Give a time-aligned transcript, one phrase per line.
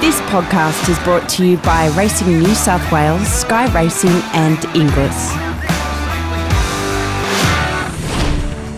[0.00, 5.30] This podcast is brought to you by Racing New South Wales, Sky Racing, and Inglis.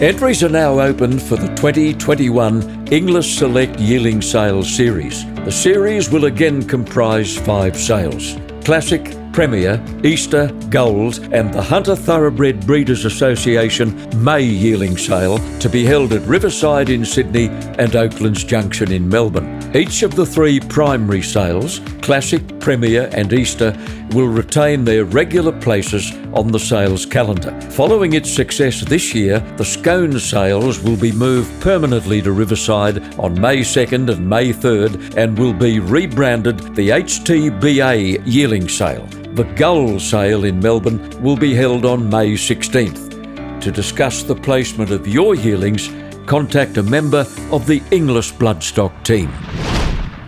[0.03, 5.25] Entries are now open for the 2021 Inglis Select Yearling Sales Series.
[5.45, 12.67] The series will again comprise five sales Classic, Premier, Easter, Gold, and the Hunter Thoroughbred
[12.67, 17.47] Breeders Association May Yearling Sale to be held at Riverside in Sydney
[17.79, 19.62] and Oaklands Junction in Melbourne.
[19.75, 23.75] Each of the three primary sales, Classic, Premier, and Easter,
[24.11, 27.59] will retain their regular places on the sales calendar.
[27.71, 33.41] Following its success this year, the Scone sales will be moved permanently to Riverside on
[33.41, 39.07] May 2nd and May 3rd and will be rebranded the HTBA Yearling Sale.
[39.33, 43.61] The Gold sale in Melbourne will be held on May 16th.
[43.63, 45.89] To discuss the placement of your yearlings,
[46.27, 49.31] contact a member of the Inglis Bloodstock team.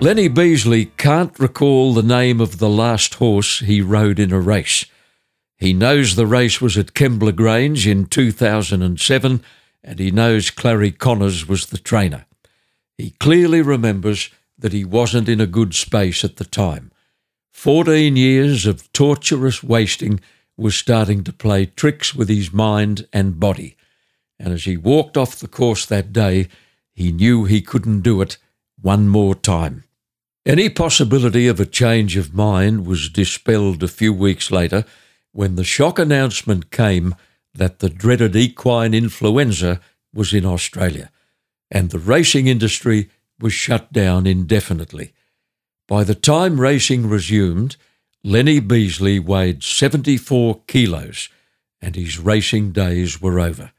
[0.01, 4.85] Lenny Beasley can't recall the name of the last horse he rode in a race.
[5.57, 9.43] He knows the race was at Kembla Grange in 2007
[9.83, 12.27] and he knows Clarry Conners was the trainer.
[12.97, 16.91] He clearly remembers that he wasn't in a good space at the time.
[17.53, 20.21] Fourteen years of torturous wasting
[20.57, 23.77] was starting to play tricks with his mind and body,
[24.39, 26.49] and as he walked off the course that day,
[26.93, 28.39] he knew he couldn't do it
[28.81, 29.85] one more time.
[30.47, 34.85] Any possibility of a change of mind was dispelled a few weeks later
[35.33, 37.15] when the shock announcement came
[37.55, 39.81] that the dreaded equine influenza
[40.13, 41.11] was in Australia
[41.71, 43.11] and the racing industry
[43.41, 45.13] was shut down indefinitely.
[45.89, 47.77] By the time racing resumed,
[48.23, 51.29] Lenny Beasley weighed 74 kilos
[51.81, 53.73] and his racing days were over.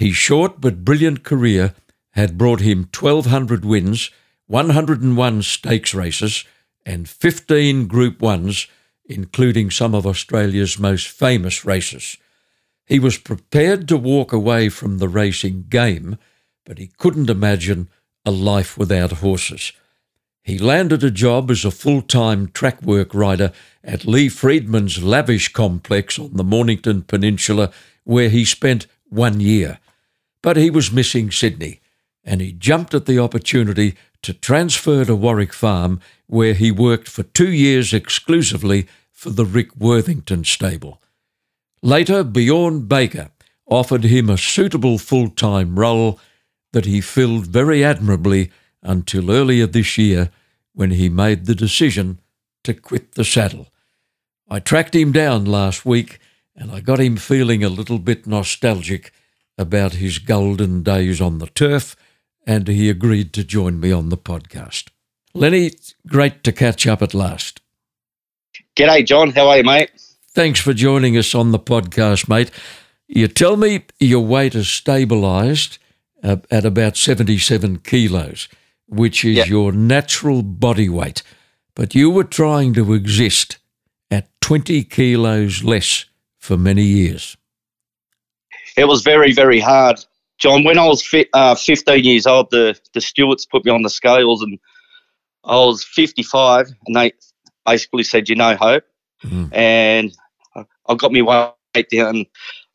[0.00, 1.74] His short but brilliant career
[2.12, 4.10] had brought him 1,200 wins,
[4.46, 6.46] 101 stakes races,
[6.86, 8.66] and 15 Group 1s,
[9.04, 12.16] including some of Australia's most famous races.
[12.86, 16.16] He was prepared to walk away from the racing game,
[16.64, 17.90] but he couldn't imagine
[18.24, 19.74] a life without horses.
[20.42, 23.52] He landed a job as a full time track work rider
[23.84, 27.70] at Lee Freedman's lavish complex on the Mornington Peninsula,
[28.04, 29.78] where he spent one year.
[30.42, 31.80] But he was missing Sydney,
[32.24, 37.22] and he jumped at the opportunity to transfer to Warwick Farm, where he worked for
[37.22, 41.00] two years exclusively for the Rick Worthington stable.
[41.82, 43.30] Later, Bjorn Baker
[43.66, 46.18] offered him a suitable full time role
[46.72, 48.50] that he filled very admirably
[48.82, 50.30] until earlier this year
[50.72, 52.18] when he made the decision
[52.64, 53.68] to quit the saddle.
[54.48, 56.18] I tracked him down last week
[56.56, 59.12] and I got him feeling a little bit nostalgic
[59.60, 61.94] about his golden days on the turf,
[62.46, 64.88] and he agreed to join me on the podcast.
[65.34, 65.72] Lenny,
[66.06, 67.60] great to catch up at last.
[68.76, 69.30] G'day, John.
[69.30, 69.90] How are you, mate?
[70.30, 72.50] Thanks for joining us on the podcast, mate.
[73.06, 75.78] You tell me your weight has stabilised
[76.22, 78.48] uh, at about 77 kilos
[78.90, 81.22] which is your natural body weight,
[81.74, 83.58] but you were trying to exist
[84.10, 86.06] at 20 kilos less
[86.38, 87.36] for many years.
[88.76, 90.04] It was very, very hard.
[90.38, 93.82] John, when I was fi- uh, 15 years old, the, the stewards put me on
[93.82, 94.58] the scales and
[95.44, 97.12] I was 55 and they
[97.66, 98.84] basically said, you know, hope.
[99.24, 99.54] Mm.
[99.54, 100.16] And
[100.86, 102.24] I got me weight down.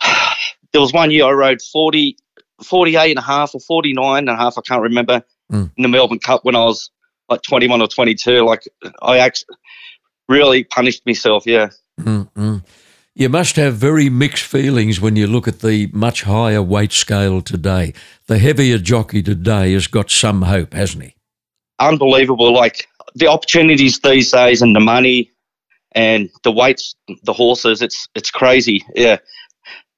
[0.72, 2.18] there was one year I rode 40,
[2.64, 5.72] 48 and a half or 49 and a half, I can't remember mm.
[5.76, 6.92] in the Melbourne Cup when I was
[7.30, 8.46] like 21 or 22.
[8.46, 8.64] Like
[9.02, 9.56] I actually
[10.30, 11.46] really punished myself.
[11.46, 11.70] Yeah.
[12.00, 12.58] Mm-hmm.
[13.18, 17.42] You must have very mixed feelings when you look at the much higher weight scale
[17.42, 17.94] today.
[18.28, 21.16] The heavier jockey today has got some hope, hasn't he?
[21.80, 22.54] Unbelievable.
[22.54, 25.32] Like the opportunities these days and the money
[25.94, 26.94] and the weights,
[27.24, 28.86] the horses, it's it's crazy.
[28.96, 29.20] Yeah.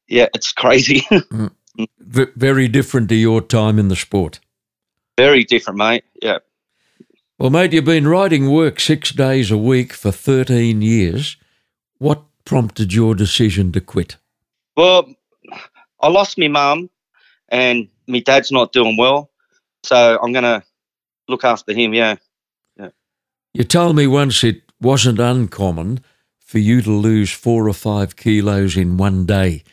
[0.07, 1.01] Yeah, it's crazy.
[1.11, 1.51] mm.
[1.99, 4.39] V- very different to your time in the sport.
[5.17, 6.03] Very different, mate.
[6.21, 6.37] Yeah.
[7.39, 11.37] Well, mate, you've been writing work six days a week for 13 years.
[11.97, 14.15] What prompted your decision to quit?
[14.77, 15.13] Well,
[15.99, 16.89] I lost my mum
[17.49, 19.29] and my dad's not doing well.
[19.83, 20.63] So I'm going to
[21.27, 22.15] look after him, yeah.
[22.79, 22.89] yeah.
[23.53, 25.99] You told me once it wasn't uncommon
[26.39, 29.63] for you to lose four or five kilos in one day.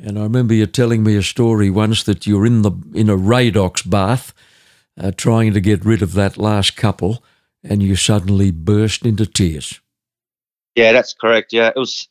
[0.00, 3.16] And I remember you telling me a story once that you're in the in a
[3.16, 4.34] Radox bath
[5.00, 7.22] uh, trying to get rid of that last couple,
[7.62, 9.80] and you suddenly burst into tears.
[10.76, 11.52] Yeah, that's correct.
[11.52, 12.06] Yeah, it was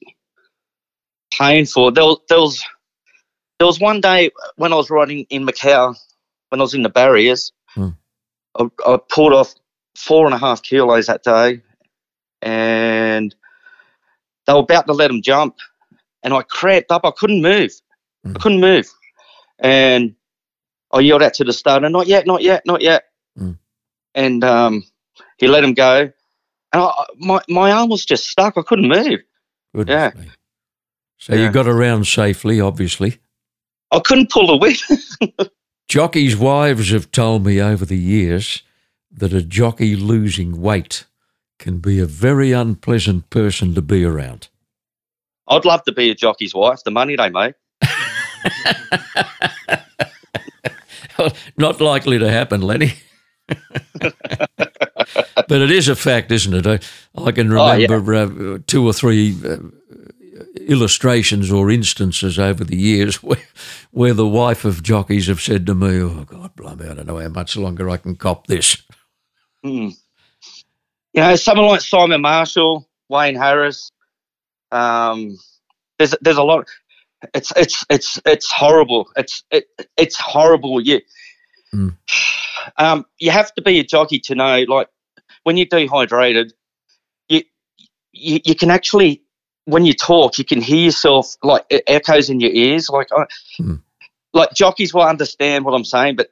[1.32, 1.92] painful.
[1.92, 2.64] There was, there was,
[3.60, 5.96] there was one day when I was riding in Macau,
[6.50, 7.90] when I was in the barriers, hmm.
[8.60, 9.54] I, I pulled off
[9.96, 11.62] four and a half kilos that day,
[12.42, 13.36] and
[14.48, 15.58] they were about to let him jump,
[16.24, 17.06] and I cramped up.
[17.06, 17.72] I couldn't move.
[18.26, 18.42] I Mm.
[18.42, 18.88] couldn't move,
[19.60, 20.16] and
[20.92, 23.04] I yelled out to the starter, "Not yet, not yet, not yet."
[23.38, 23.60] Mm.
[24.16, 24.84] And um,
[25.38, 26.12] he let him go,
[26.76, 28.58] and I, my my arm was just stuck.
[28.58, 29.22] I couldn't move.
[29.74, 30.22] Goodness Yeah.
[30.22, 30.28] me.
[31.18, 33.18] So you got around safely, obviously.
[33.92, 35.50] I couldn't pull the whip.
[35.88, 38.64] Jockeys' wives have told me over the years
[39.12, 41.06] that a jockey losing weight
[41.58, 44.50] can be a very unpleasant person to be around.
[45.48, 46.84] I'd love to be a jockey's wife.
[46.84, 47.54] The money they make.
[51.58, 52.94] Not likely to happen, Lenny.
[55.36, 56.68] but it is a fact, isn't it?
[57.18, 57.88] I, I can Oh, yeah.
[57.90, 59.58] remember uh, two or three uh,
[60.58, 63.38] illustrations or instances over the years where,
[63.92, 67.20] where the wife of jockeys have said to me, "Oh God, blimey, I don't know
[67.20, 68.82] how much longer I can cop this."
[69.66, 69.94] Mm.
[71.14, 73.92] You know, someone like Simon Marshall, Wayne Harris.
[74.72, 75.38] Um,
[75.98, 76.68] there's there's a lot.
[77.34, 79.10] It's it's it's it's horrible.
[79.16, 79.66] It's it,
[79.98, 80.82] it's horrible.
[80.82, 81.00] Yeah.
[81.74, 81.98] Mm.
[82.78, 84.88] um you have to be a jockey to know like
[85.46, 86.54] when you're dehydrated,
[87.30, 87.42] you
[88.12, 89.22] you, you can actually
[89.66, 92.90] when you talk you can hear yourself like it echoes in your ears.
[92.90, 93.26] Like I,
[93.62, 93.82] Mm.
[94.34, 96.30] like jockeys will understand what I'm saying, but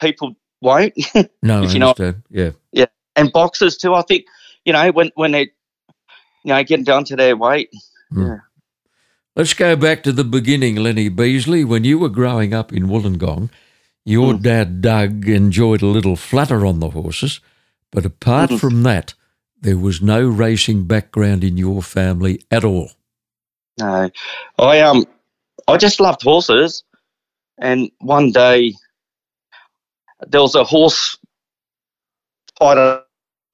[0.00, 0.92] people won't.
[1.42, 2.22] No, I If you know- understand.
[2.30, 2.86] Yeah.
[3.16, 3.94] and boxers too.
[3.94, 4.24] I think
[4.64, 5.42] you know when when they
[6.42, 7.70] you know getting down to their weight.
[9.36, 11.64] Let's go back to the beginning, Lenny Beasley.
[11.64, 13.50] When you were growing up in Wollongong,
[14.04, 14.42] your Mm.
[14.42, 17.40] dad, Doug, enjoyed a little flutter on the horses,
[17.94, 18.60] but apart Mhm.
[18.60, 19.14] from that,
[19.60, 22.90] there was no racing background in your family at all.
[23.78, 24.10] No,
[24.58, 25.06] I um
[25.66, 26.84] I just loved horses,
[27.58, 28.74] and one day
[30.28, 31.16] there was a horse
[32.60, 33.08] tied up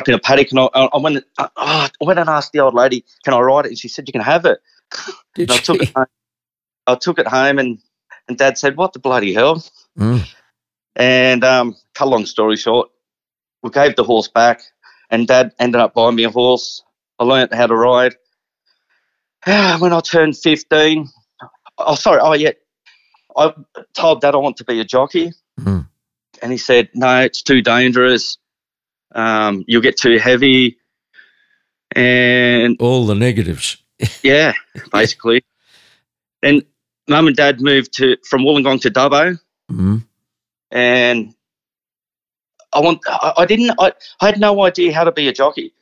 [0.07, 2.75] in a paddock, and I, I went I, oh, I went and asked the old
[2.75, 4.61] lady, "Can I ride it?" And she said, "You can have it."
[5.39, 6.07] I took it home.
[6.87, 7.79] I took it home, and
[8.29, 9.63] and Dad said, "What the bloody hell?"
[9.99, 10.27] Mm.
[10.97, 12.91] And um, cut a long story short,
[13.63, 14.61] we gave the horse back,
[15.11, 16.83] and Dad ended up buying me a horse.
[17.19, 18.15] I learned how to ride.
[19.79, 21.09] when I turned 15,
[21.79, 22.53] oh, sorry, oh, yeah,
[23.37, 23.53] I
[23.95, 25.33] told Dad I want to be a jockey.
[25.59, 25.89] Mm.
[26.43, 28.39] And he said, no, it's too dangerous.
[29.15, 30.79] Um, you'll get too heavy.
[31.93, 33.77] And All the negatives.
[34.23, 34.53] yeah,
[34.93, 35.45] basically.
[36.43, 36.65] And
[37.09, 39.39] mum and dad moved to from Wollongong to Dubbo.
[39.71, 40.05] Mm.
[40.73, 41.33] and
[42.73, 43.01] I want.
[43.07, 43.73] I, I didn't.
[43.79, 45.73] I, I had no idea how to be a jockey,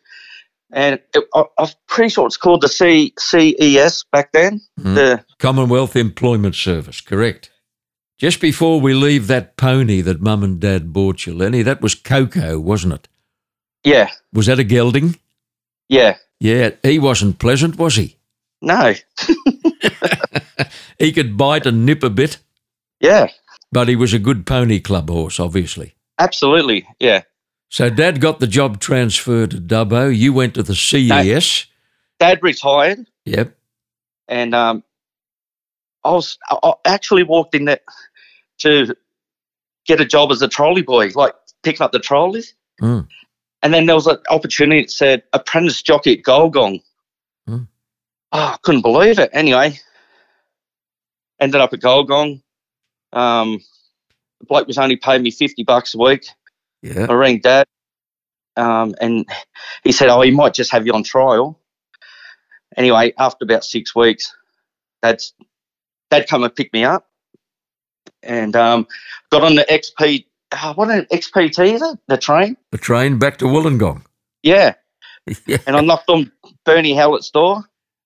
[0.72, 4.60] and it, I, I'm pretty sure it's called the C, CES back then.
[4.80, 4.94] Mm.
[4.94, 7.50] The Commonwealth Employment Service, correct.
[8.18, 11.94] Just before we leave that pony that Mum and Dad bought you, Lenny, that was
[11.94, 13.08] Coco, wasn't it?
[13.84, 15.16] yeah, Was that a gelding?
[15.88, 16.16] yeah.
[16.40, 18.16] Yeah, he wasn't pleasant, was he?
[18.62, 18.94] No,
[20.98, 22.38] He could bite and nip a bit,
[23.00, 23.28] yeah,
[23.72, 25.94] but he was a good pony club horse, obviously.
[26.18, 27.22] Absolutely, yeah.
[27.70, 30.14] So Dad got the job transferred to Dubbo.
[30.14, 31.66] You went to the CES.
[32.18, 33.54] Dad retired, Yep.
[34.26, 34.82] and um,
[36.04, 36.38] I was.
[36.50, 37.80] I, actually walked in there
[38.58, 38.94] to
[39.86, 42.54] get a job as a trolley boy, like picking up the trolleys.
[42.80, 43.06] Mm.
[43.62, 46.80] And then there was an opportunity that said apprentice jockey at Gulgong.
[47.46, 47.64] Hmm.
[48.32, 49.30] Oh, I couldn't believe it.
[49.32, 49.78] Anyway,
[51.40, 52.42] ended up at Gulgong.
[53.12, 53.60] Um,
[54.40, 56.26] the bloke was only paying me 50 bucks a week.
[56.82, 57.06] Yeah.
[57.08, 57.66] I rang dad
[58.58, 59.26] um, and
[59.84, 61.58] he said, Oh, he might just have you on trial.
[62.76, 64.34] Anyway, after about six weeks,
[65.00, 65.32] dad's,
[66.10, 67.08] dad come and pick me up
[68.22, 68.86] and um,
[69.30, 70.26] got on the XP.
[70.50, 71.98] Uh, what an XPT is it?
[72.08, 72.56] The train?
[72.72, 74.02] The train back to Wollongong.
[74.42, 74.74] Yeah.
[75.46, 75.58] Yeah.
[75.66, 76.32] And I knocked on
[76.64, 77.62] Bernie Howlett's door.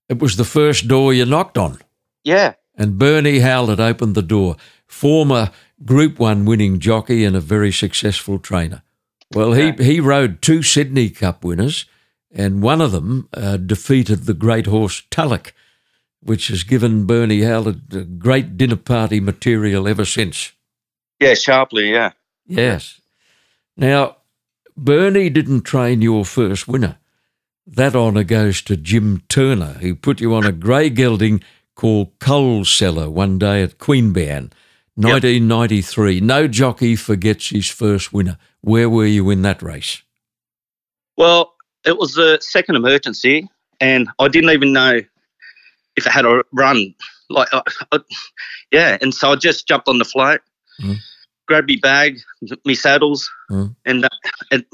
[0.09, 1.79] It was the first door you knocked on.
[2.25, 2.55] Yeah.
[2.77, 4.57] And Bernie Howlett opened the door,
[4.89, 5.53] former
[5.85, 8.83] Group 1 winning jockey and a very successful trainer.
[9.35, 11.87] Well, he, he rode two Sydney Cup winners,
[12.31, 15.55] and one of them uh, defeated the great horse Tulloch,
[16.21, 20.53] which has given Bernie Howlett a great dinner party material ever since.
[21.19, 22.12] Yeah, sharply, yeah.
[22.47, 23.01] Yes.
[23.77, 24.17] Now,
[24.77, 26.99] Bernie didn't train your first winner.
[27.67, 31.43] That honour goes to Jim Turner, who put you on a grey gelding
[31.75, 34.53] called Coal Cellar one day at Queanbeyan,
[34.97, 36.21] 1993.
[36.21, 38.39] No jockey forgets his first winner.
[38.61, 40.03] Where were you in that race?
[41.17, 43.49] Well, it was the second emergency,
[43.81, 45.01] and I didn't even know
[45.97, 46.95] if it had a run.
[47.31, 47.99] Like, I, I,
[48.71, 50.41] yeah, and so I just jumped on the float,
[50.81, 50.97] Mm.
[51.49, 52.19] grabbed my bag,
[52.65, 53.75] my saddles, Mm.
[53.87, 54.09] and, uh,
[54.51, 54.65] and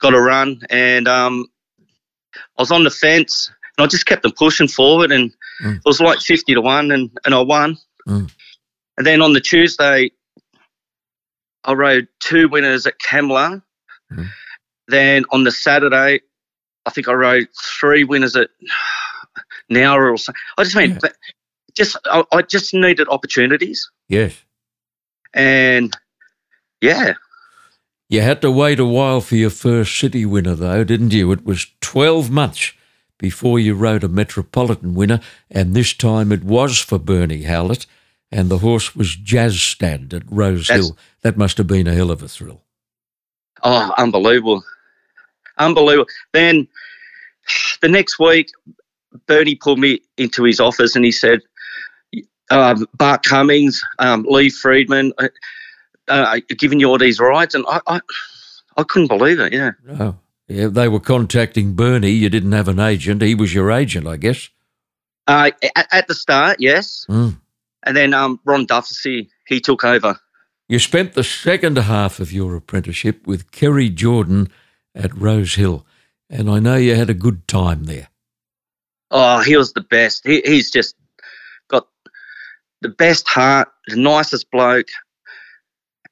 [0.00, 1.46] got a run, and um,
[2.34, 5.32] I was on the fence, and I just kept them pushing forward, and
[5.62, 5.76] Mm.
[5.76, 7.78] it was like fifty to one, and and I won.
[8.96, 10.10] And then on the Tuesday,
[11.64, 13.62] I rode two winners at Kembla.
[14.12, 14.28] Mm.
[14.88, 16.20] Then on the Saturday,
[16.84, 17.48] I think I rode
[17.80, 18.50] three winners at
[19.70, 20.40] Nowra or something.
[20.58, 21.10] I just mean, Yeah.
[21.74, 24.34] just I, I just needed opportunities, Yes.
[25.32, 25.96] and
[26.82, 27.14] yeah,
[28.10, 31.32] You had to wait a while for your first city winner, though, didn't you?
[31.32, 32.72] It was 12 months
[33.18, 35.20] before you rode a Metropolitan winner,
[35.50, 37.86] and this time it was for Bernie Howlett,
[38.32, 40.96] and the horse was Jazzstad at Rose That's- Hill.
[41.20, 42.62] That must have been a hell of a thrill.
[43.62, 44.64] Oh, unbelievable.
[45.58, 46.08] Unbelievable.
[46.32, 46.66] Then
[47.80, 48.50] the next week,
[49.26, 51.40] Bernie pulled me into his office and he said,
[52.50, 55.28] um, Bart Cummings, um, Lee Freedman, uh,
[56.08, 57.54] uh, giving you all these rides.
[57.54, 58.00] And I, I,
[58.76, 59.52] I couldn't believe it.
[59.52, 59.72] Yeah.
[59.88, 60.16] Oh,
[60.48, 62.10] yeah, they were contacting Bernie.
[62.10, 63.22] You didn't have an agent.
[63.22, 64.48] He was your agent, I guess.
[65.28, 67.06] Uh, at, at the start, yes.
[67.08, 67.38] Mm.
[67.84, 70.18] And then um, Ron Duffy, he took over.
[70.68, 74.50] You spent the second half of your apprenticeship with Kerry Jordan
[74.94, 75.84] at Rose Hill,
[76.30, 78.08] and I know you had a good time there.
[79.10, 80.26] Oh, he was the best.
[80.26, 80.94] He, he's just
[81.68, 81.88] got
[82.80, 84.88] the best heart, the nicest bloke.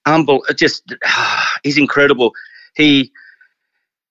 [0.07, 0.95] Humble, just
[1.62, 2.33] he's incredible.
[2.75, 3.12] He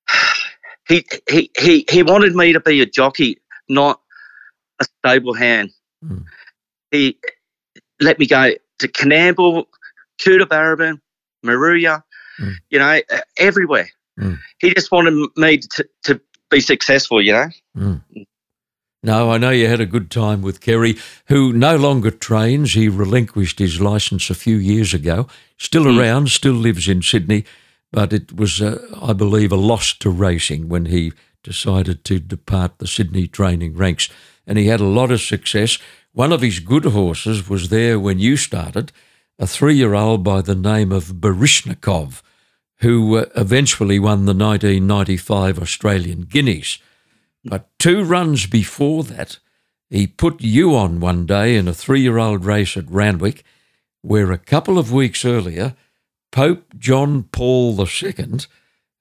[0.87, 3.37] he he he he wanted me to be a jockey,
[3.67, 4.01] not
[4.79, 5.71] a stable hand.
[6.03, 6.25] Mm.
[6.89, 7.19] He
[8.01, 9.65] let me go to Coonamble,
[10.21, 10.99] Coonabarabran,
[11.45, 12.03] Moruya,
[12.39, 12.53] Mm.
[12.69, 13.01] you know,
[13.37, 13.89] everywhere.
[14.17, 14.39] Mm.
[14.59, 17.47] He just wanted me to, to be successful, you know.
[17.77, 18.01] Mm.
[19.03, 22.73] No, I know you had a good time with Kerry, who no longer trains.
[22.73, 25.27] He relinquished his licence a few years ago.
[25.57, 25.99] Still Mm.
[25.99, 27.43] around, still lives in Sydney,
[27.91, 31.11] but it was, uh, I believe, a loss to racing when he
[31.43, 34.07] decided to depart the Sydney training ranks.
[34.47, 35.77] And he had a lot of success.
[36.13, 38.91] One of his good horses was there when you started,
[39.37, 42.21] a three year old by the name of Baryshnikov,
[42.79, 46.79] who uh, eventually won the 1995 Australian Guineas.
[47.45, 49.37] But two runs before that,
[49.89, 53.43] he put you on one day in a three year old race at Randwick,
[54.01, 55.75] where a couple of weeks earlier,
[56.31, 58.39] Pope John Paul II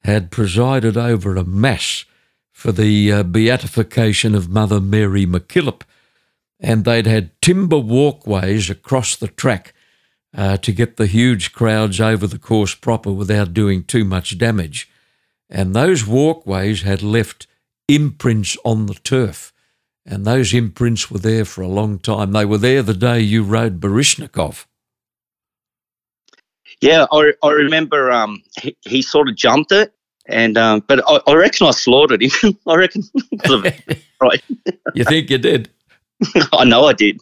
[0.03, 2.05] had presided over a mass
[2.53, 5.83] for the uh, beatification of Mother Mary MacKillop,
[6.61, 9.75] and they'd had timber walkways across the track
[10.37, 14.91] uh, to get the huge crowds over the course proper without doing too much damage.
[15.49, 17.47] And those walkways had left
[17.89, 19.53] imprints on the turf.
[20.05, 22.33] And those imprints were there for a long time.
[22.33, 24.67] They were there the day you rode Baryshnikov.
[26.81, 29.93] Yeah, I, I remember um, he, he sort of jumped it,
[30.27, 32.57] and um, but I, I reckon I slaughtered him.
[32.67, 33.03] I reckon,
[34.21, 34.43] right?
[34.95, 35.71] You think you did?
[36.53, 37.21] I know I did.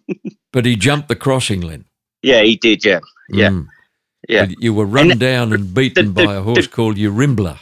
[0.52, 1.84] But he jumped the crossing, Len.
[2.22, 2.84] Yeah, he did.
[2.84, 3.50] Yeah, Yeah.
[3.50, 3.66] Mm.
[4.28, 4.46] yeah.
[4.46, 7.58] But You were run And down and beaten the- by a horse called Urimbla.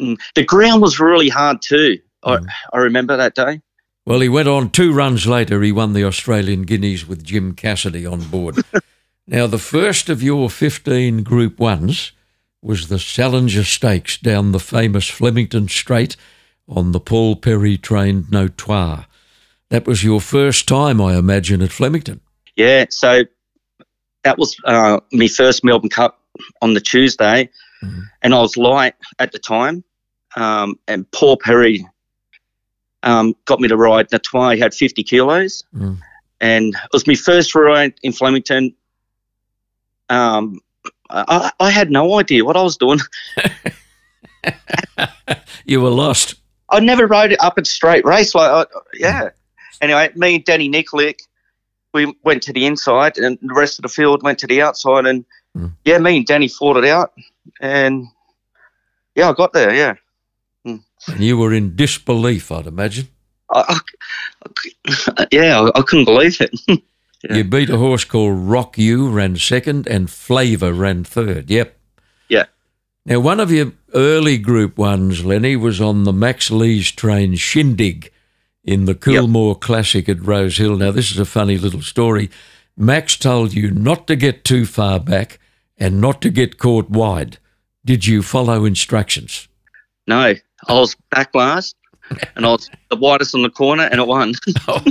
[0.00, 0.18] Mm.
[0.34, 1.98] The ground was really hard too.
[2.22, 2.46] I, Mm.
[2.72, 3.60] I remember that day.
[4.04, 5.62] Well, he went on two runs later.
[5.62, 8.56] He won the Australian Guineas with Jim Cassidy on board.
[9.26, 12.12] now, the first of your 15 Group 1s
[12.62, 16.16] was the Salinger Stakes down the famous Flemington Straight
[16.68, 19.06] on the Paul Perry trained Notoire.
[19.70, 22.20] That was your first time, I imagine, at Flemington.
[22.56, 23.22] Yeah, so
[24.24, 26.20] that was uh, my first Melbourne Cup
[26.62, 27.48] on the Tuesday,
[27.82, 28.02] Mhm.
[28.22, 29.82] and I was light at the time.
[30.36, 31.86] Um, and Paul Perry
[33.02, 34.54] um, got me to ride Natwai.
[34.54, 35.98] He had 50 kilos, Mm.
[36.40, 38.74] and it was my first ride in Flemington.
[40.08, 40.60] Um,
[41.10, 42.98] I, I had no idea what I was doing.
[45.64, 46.36] You were lost.
[46.70, 48.34] I never rode it up a straight race.
[48.36, 49.30] Like, I, yeah.
[49.80, 51.20] Anyway, me and Danny Nikolic,
[51.92, 55.06] we went to the inside, and the rest of the field went to the outside.
[55.06, 55.24] And
[55.56, 55.72] Mm.
[55.86, 57.12] yeah, me and Danny fought it out,
[57.62, 58.06] and
[59.14, 59.74] yeah, I got there.
[59.74, 59.94] Yeah,
[60.66, 60.82] And
[61.20, 63.08] you were in disbelief, I'd imagine.
[63.50, 63.78] I,
[64.44, 66.54] I- yeah, I, I couldn't believe it.
[67.28, 67.36] Yeah.
[67.38, 71.50] You beat a horse called Rock You, ran second, and Flavor ran third.
[71.50, 71.74] Yep.
[72.28, 72.44] Yeah.
[73.06, 78.12] Now, one of your early Group Ones, Lenny, was on the Max Lees train Shindig
[78.66, 80.76] in the Coolmore Classic at Rose Hill.
[80.76, 82.28] Now, this is a funny little story.
[82.76, 85.38] Max told you not to get too far back
[85.78, 87.38] and not to get caught wide.
[87.84, 89.48] Did you follow instructions?
[90.06, 90.34] no,
[90.68, 91.76] I was back last,
[92.34, 94.34] and I was the widest on the corner, and it won.
[94.68, 94.84] Oh.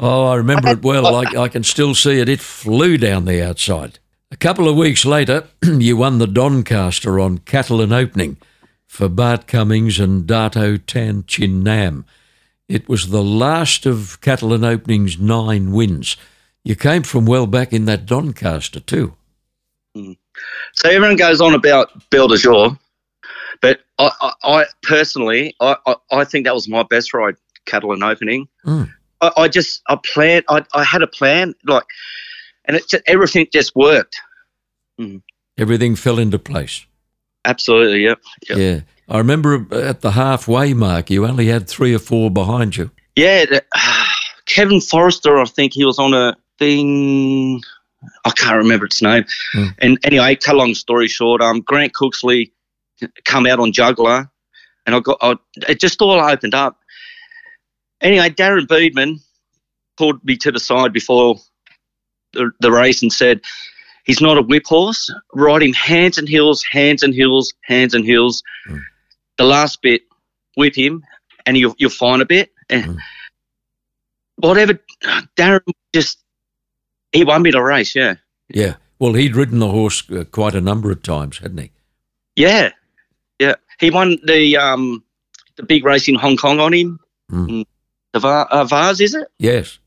[0.00, 1.06] oh, I remember it well.
[1.06, 2.28] I, I can still see it.
[2.28, 3.98] It flew down the outside.
[4.30, 8.36] A couple of weeks later, you won the Doncaster on Catalan opening,
[8.86, 12.04] for Bart Cummings and Dato Tan Chin Nam.
[12.68, 16.16] It was the last of Catalan Opening's nine wins.
[16.64, 19.14] You came from well back in that Doncaster too.
[19.94, 22.78] So everyone goes on about Belle de Jour,
[23.62, 28.02] but I, I, I personally, I, I, I think that was my best ride, Catalan
[28.02, 28.48] Opening.
[28.66, 28.92] Mm.
[29.20, 31.84] I, I just, I planned, I, I had a plan, like,
[32.66, 34.16] and it just, everything just worked.
[35.56, 36.84] Everything fell into place.
[37.44, 38.20] Absolutely, yep.
[38.48, 38.58] yep.
[38.58, 38.80] Yeah.
[39.08, 42.90] I remember at the halfway mark, you only had three or four behind you.
[43.14, 43.64] Yeah, the,
[44.46, 47.62] Kevin Forrester, I think he was on a thing.
[48.24, 49.24] I can't remember its name.
[49.54, 49.74] Mm.
[49.78, 52.52] And anyway, cut a long story short, um, Grant Cooksley
[53.24, 54.30] come out on juggler,
[54.86, 55.36] and I got I,
[55.68, 56.78] it just all opened up.
[58.00, 59.20] Anyway, Darren Beadman
[59.96, 61.36] pulled me to the side before
[62.32, 63.40] the, the race and said,
[64.04, 65.12] "He's not a whip horse.
[65.34, 68.42] Ride him hands and heels, hands and heels, hands and heels.
[68.68, 68.82] Mm.
[69.38, 70.02] The last bit,
[70.56, 71.04] with him,
[71.44, 72.96] and you'll you'll find a bit." And Mm.
[74.36, 74.78] whatever,
[75.36, 75.60] Darren
[75.94, 76.18] just
[77.12, 77.94] he won me the race.
[77.94, 78.14] Yeah,
[78.48, 78.74] Yeah.
[78.98, 81.70] Well, he'd ridden the horse uh, quite a number of times, hadn't he?
[82.34, 82.70] yeah,
[83.38, 83.54] yeah.
[83.78, 85.02] He won the um
[85.56, 86.98] the big race in Hong Kong on him.
[87.30, 87.64] Mm.
[88.12, 89.28] The Va- uh, Vase, is it?
[89.38, 89.78] Yes.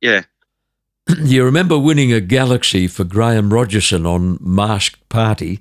[0.00, 0.22] Yeah.
[1.22, 5.60] you remember winning a Galaxy for Graeme Rogerson on Masked Party,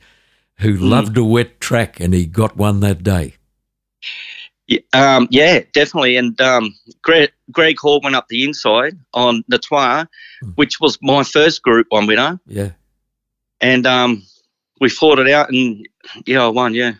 [0.60, 0.90] who Mm.
[0.90, 3.36] loved a wet track and he got one that day.
[4.68, 6.16] Yeah, um, yeah, definitely.
[6.18, 10.06] And um, Greg, Greg Hall went up the inside on the Trois,
[10.44, 10.54] Mm.
[10.56, 12.72] which was my first Group One winner, Yeah.
[13.62, 14.24] and um,
[14.82, 15.88] we fought it out, and
[16.26, 16.74] yeah, I won.
[16.74, 16.94] Yeah,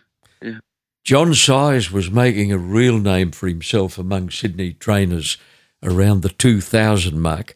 [1.04, 5.36] John Size was making a real name for himself among Sydney trainers
[5.82, 7.54] around the 2000 mark,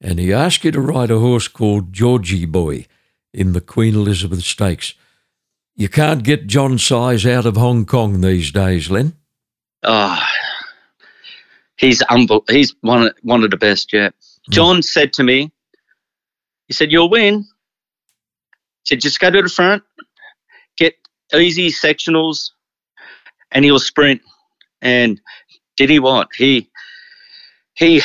[0.00, 2.86] and he asked you to ride a horse called Georgie Boy
[3.34, 4.94] in the Queen Elizabeth Stakes.
[5.78, 9.14] You can't get John Size out of Hong Kong these days, Len.
[9.84, 10.30] oh, ah,
[11.76, 12.02] he's
[12.48, 13.92] He's one of, one of the best.
[13.92, 14.08] Yeah.
[14.46, 14.52] Hmm.
[14.52, 15.52] John said to me,
[16.66, 17.46] he said, "You'll win." He
[18.86, 19.84] said, "Just go to the front,
[20.76, 20.96] get
[21.32, 22.50] easy sectionals,
[23.52, 24.20] and he'll sprint."
[24.82, 25.20] And
[25.76, 26.28] did he what?
[26.36, 26.68] He
[27.74, 28.02] he.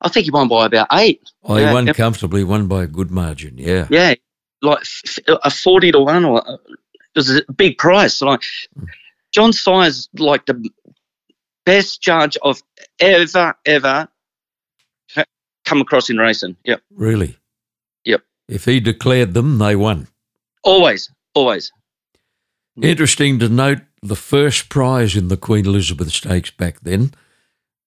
[0.00, 1.28] I think he won by about eight.
[1.42, 3.88] Oh, he Yeah, won comfortably, won by a good margin, yeah.
[3.90, 4.14] Yeah,
[4.64, 4.82] like
[5.28, 8.20] a forty to one, or it was a big price.
[8.20, 8.42] Like
[8.76, 8.84] hmm.
[9.32, 10.68] John Size, like the
[11.64, 12.62] best judge I've
[13.00, 14.08] ever ever
[15.64, 16.56] come across in racing.
[16.64, 17.38] Yep, Really?
[18.04, 18.22] Yep.
[18.48, 20.08] If he declared them, they won.
[20.62, 21.72] always, always.
[22.82, 27.12] Interesting to note the first prize in the Queen Elizabeth Stakes back then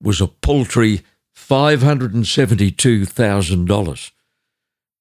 [0.01, 1.01] was a paltry
[1.35, 4.11] $572,000.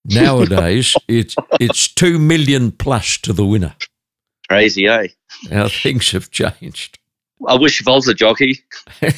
[0.09, 3.75] Nowadays, it's, it's 2 million plus to the winner.
[4.49, 5.09] Crazy, eh?
[5.51, 6.99] How things have changed.
[7.47, 8.61] I wish if I was a jockey.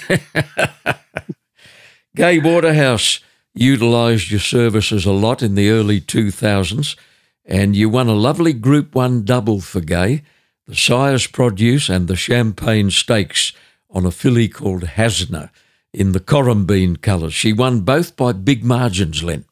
[2.17, 3.21] Gai Waterhouse
[3.55, 6.97] utilised your services a lot in the early 2000s,
[7.45, 10.23] and you won a lovely Group 1 double for Gai,
[10.67, 13.53] the Sire's Produce and the Champagne Stakes
[13.91, 15.51] on a filly called Hasna
[15.93, 17.35] in the Corumbean colours.
[17.35, 19.45] She won both by big margins, Len.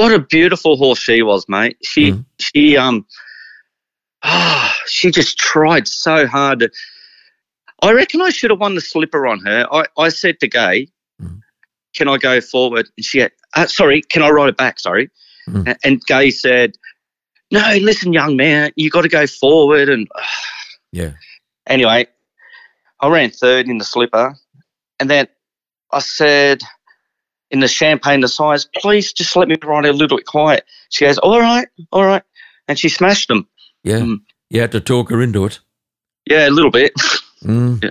[0.00, 1.76] What a beautiful horse she was, mate.
[1.82, 2.24] She Mhm.
[2.38, 3.04] she um
[4.22, 6.70] ah she just tried so hard to
[7.82, 9.66] I reckon I should have won the slipper on her.
[9.70, 10.86] I, I said to Gai,
[11.20, 11.40] Mhm.
[11.94, 12.88] can I go forward?
[12.96, 14.80] And she had, uh, sorry, can I ride it back?
[14.80, 15.10] Sorry.
[15.48, 15.68] Mhm.
[15.68, 16.76] A- And Gai said,
[17.50, 19.88] No, listen, young man, you got to go forward.
[19.90, 20.08] And
[20.92, 21.12] Yeah.
[21.66, 22.06] anyway,
[23.00, 24.34] I ran third in the slipper.
[24.98, 25.26] And then
[25.92, 26.62] I said,
[27.50, 30.64] in the champagne the size, please just let me ride a little bit quiet.
[30.88, 32.22] She goes, all right, all right.
[32.68, 33.48] And she smashed them.
[33.82, 34.00] Yeah.
[34.00, 34.20] Mm.
[34.50, 35.60] You had to talk her into it.
[36.28, 36.92] Yeah, a little bit.
[37.42, 37.82] Mm.
[37.84, 37.90] Yeah.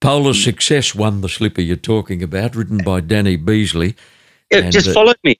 [0.00, 3.94] Polar Success won the slipper you're talking about, written by Danny Beasley.
[4.50, 5.38] It And, just uh, followed me.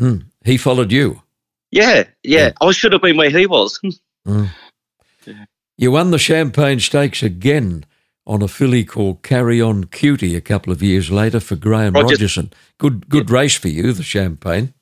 [0.00, 0.26] Mm.
[0.44, 1.22] He followed you.
[1.70, 2.52] Yeah, yeah.
[2.60, 3.80] I should have been where he was.
[4.26, 4.48] Mm.
[5.24, 5.44] Yeah.
[5.78, 7.84] You won the Champagne Stakes again
[8.26, 12.14] on a filly called Carry On Cutie a couple of years later for Graeme Roger-
[12.14, 12.52] Rogerson.
[12.78, 14.74] Good good race for you, the Champagne.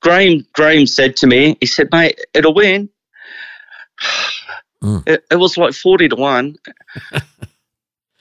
[0.00, 2.88] Graeme Graeme said to me, he said, mate, it'll win.
[4.82, 5.06] Mm.
[5.06, 6.56] It, it was like 40 to 1.
[7.12, 7.22] and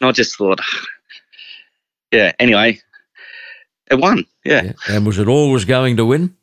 [0.01, 0.59] I just thought,
[2.12, 2.81] yeah, anyway,
[3.89, 4.25] it won.
[4.43, 4.63] Yeah.
[4.63, 4.71] Yeah.
[4.89, 6.35] And was it always going to win?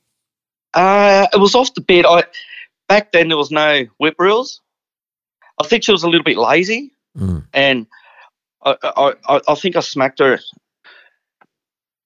[0.72, 2.04] Uh, it was off the bit.
[2.06, 2.24] I
[2.88, 4.60] Back then, there was no whip rules.
[5.60, 6.92] I think she was a little bit lazy.
[7.16, 7.44] Mm.
[7.52, 7.86] and
[8.64, 10.38] I, I, I, think I smacked her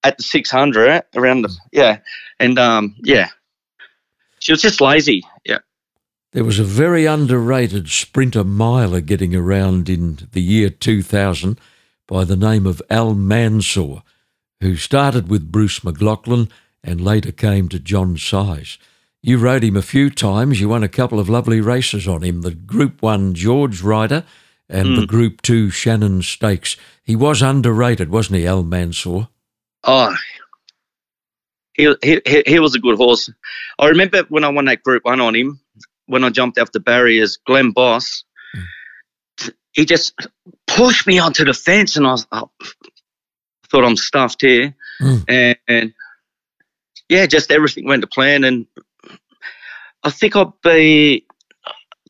[0.04, 1.98] at the 600 around the yeah,
[2.38, 3.28] and um yeah,
[4.38, 5.24] she was just lazy.
[5.44, 5.58] Yeah,
[6.32, 11.58] There was a very underrated sprinter miler getting around in the year 2000
[12.06, 14.02] by the name of Al Mansour,
[14.60, 16.48] who started with Bruce McLaughlin
[16.82, 18.78] and later came to John Size.
[19.22, 20.60] You rode him a few times.
[20.60, 24.24] You won a couple of lovely races on him the Group 1 George Ryder
[24.70, 25.00] and mm.
[25.00, 26.76] the Group 2 Shannon Stakes.
[27.02, 29.28] He was underrated, wasn't he, Al Mansour?
[29.84, 30.14] Oh,
[31.74, 33.30] he, he, he was a good horse.
[33.78, 35.60] I remember when I won that Group 1 on him,
[36.06, 38.24] when I jumped off the barriers, Glenn Boss,
[38.56, 39.52] mm.
[39.72, 40.14] he just
[40.66, 42.50] pushed me onto the fence, and I was, oh,
[43.70, 45.24] thought I'm stuffed here, mm.
[45.28, 45.94] and, and,
[47.08, 48.66] yeah, just everything went to plan, and
[50.04, 51.26] I think I'd be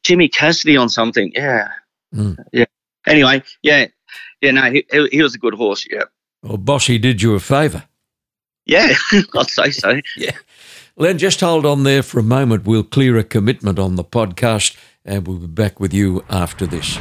[0.02, 1.32] Jimmy Cassidy on something.
[1.34, 1.68] Yeah,
[2.14, 2.36] mm.
[2.52, 2.66] yeah.
[3.06, 3.86] Anyway, yeah,
[4.40, 4.50] yeah.
[4.50, 5.86] No, he, he was a good horse.
[5.90, 6.04] Yeah.
[6.42, 7.84] Well, Bossy did you a favour.
[8.66, 8.92] Yeah,
[9.36, 10.00] I'd say so.
[10.16, 10.36] yeah.
[10.96, 12.66] Len, just hold on there for a moment.
[12.66, 16.98] We'll clear a commitment on the podcast and we'll be back with you after this.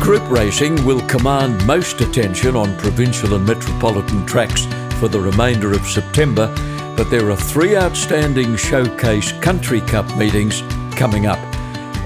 [0.00, 4.64] Group racing will command most attention on provincial and metropolitan tracks
[4.98, 6.52] for the remainder of September,
[6.96, 10.62] but there are three outstanding showcase country cup meetings
[10.96, 11.38] coming up.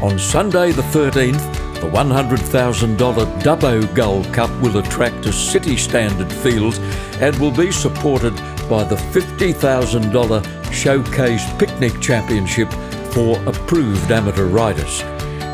[0.02, 2.96] On Sunday the 13th, the $100,000
[3.42, 6.78] Dubbo Gold Cup will attract a city standard field
[7.20, 8.36] and will be supported
[8.70, 12.72] by the $50,000 Showcase Picnic Championship
[13.12, 15.02] for approved amateur riders.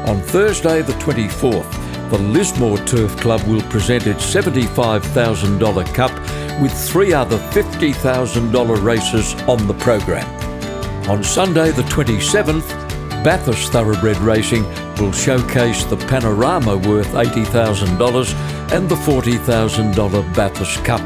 [0.06, 6.12] On Thursday, the 24th, the Lismore Turf Club will present its $75,000 Cup
[6.60, 10.28] with three other $50,000 races on the program.
[11.08, 12.87] On Sunday, the 27th,
[13.24, 14.64] Bathurst Thoroughbred Racing
[14.96, 18.34] will showcase the Panorama worth $80,000
[18.72, 21.00] and the $40,000 Bathurst Cup.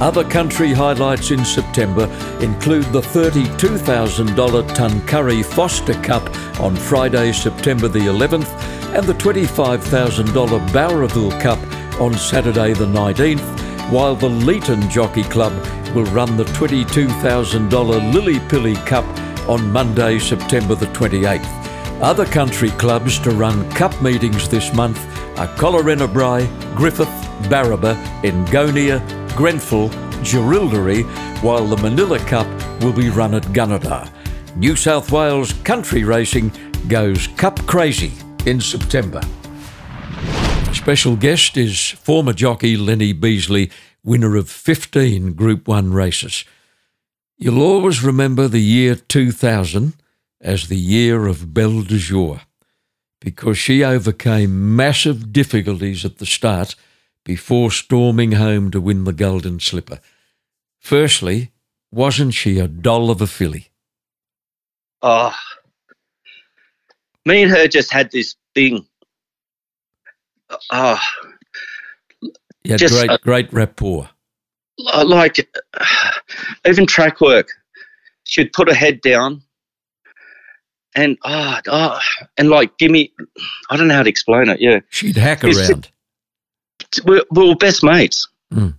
[0.00, 2.04] Other country highlights in September
[2.40, 6.24] include the $32,000 Tuncurry Forster Cup
[6.58, 8.48] on Friday, September the 11th,
[8.96, 11.58] and the $25,000 Bowraville Cup
[12.00, 15.52] on Saturday the 19th, while the Leeton Jockey Club
[15.94, 19.04] will run the $22,000 Lily Pilly Cup
[19.48, 21.46] on Monday, September the 28th.
[22.02, 24.98] Other country clubs to run cup meetings this month
[25.38, 27.08] are Collarenebri, Griffith,
[27.48, 29.00] Barraba, Enngonia,
[29.36, 29.88] Grenfell,
[30.22, 31.04] Jerilderie,
[31.42, 32.46] while the Manilla Cup
[32.82, 34.10] will be run at Gunnedah.
[34.56, 36.52] New South Wales country racing
[36.88, 38.12] goes cup crazy
[38.46, 39.20] in September.
[40.72, 43.70] Special guest is former jockey Lenny Beasley,
[44.04, 46.44] winner of 15 Group 1 races.
[47.42, 49.94] You'll always remember the year 2000
[50.40, 52.42] as the year of Belle de Jour
[53.20, 56.76] because she overcame massive difficulties at the start
[57.24, 59.98] before storming home to win the Golden Slipper.
[60.78, 61.50] Firstly,
[61.90, 63.70] wasn't she a doll of a filly?
[65.02, 65.34] Oh,
[67.26, 68.86] me and her just had this thing.
[70.70, 71.02] Oh,
[72.62, 74.10] yeah, great, uh, great rapport.
[74.78, 75.48] Like
[76.66, 77.48] even track work,
[78.24, 79.42] she'd put her head down,
[80.94, 82.00] and oh, oh,
[82.38, 83.12] and like give me,
[83.70, 84.60] I don't know how to explain it.
[84.60, 85.90] Yeah, she'd hack around
[87.04, 88.28] we're, we're best mates.
[88.52, 88.74] Mm.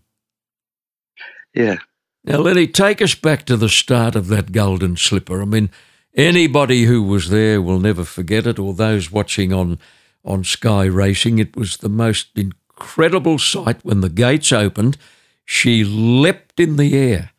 [1.53, 1.77] Yeah.
[2.23, 5.41] Now, Lenny, take us back to the start of that golden slipper.
[5.41, 5.69] I mean,
[6.15, 9.79] anybody who was there will never forget it, or those watching on
[10.25, 11.39] on Sky Racing.
[11.39, 14.97] It was the most incredible sight when the gates opened.
[15.45, 17.31] She leapt in the air.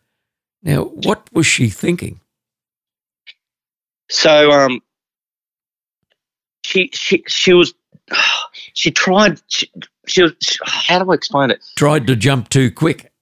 [0.63, 2.21] Now, what was she thinking?
[4.11, 4.81] So, um,
[6.65, 7.75] she she she was
[8.75, 9.41] she tried.
[9.49, 9.71] She,
[10.07, 10.33] she, was,
[10.65, 11.65] how do I explain it?
[11.77, 13.13] Tried to jump too quick.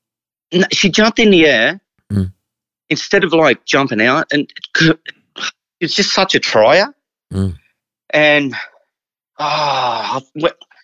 [0.52, 2.32] No, she jumped in the air mm.
[2.90, 4.52] instead of like jumping out, and
[5.80, 6.94] it's just such a trier.
[7.32, 7.56] Mm.
[8.10, 8.54] And
[9.38, 10.20] oh,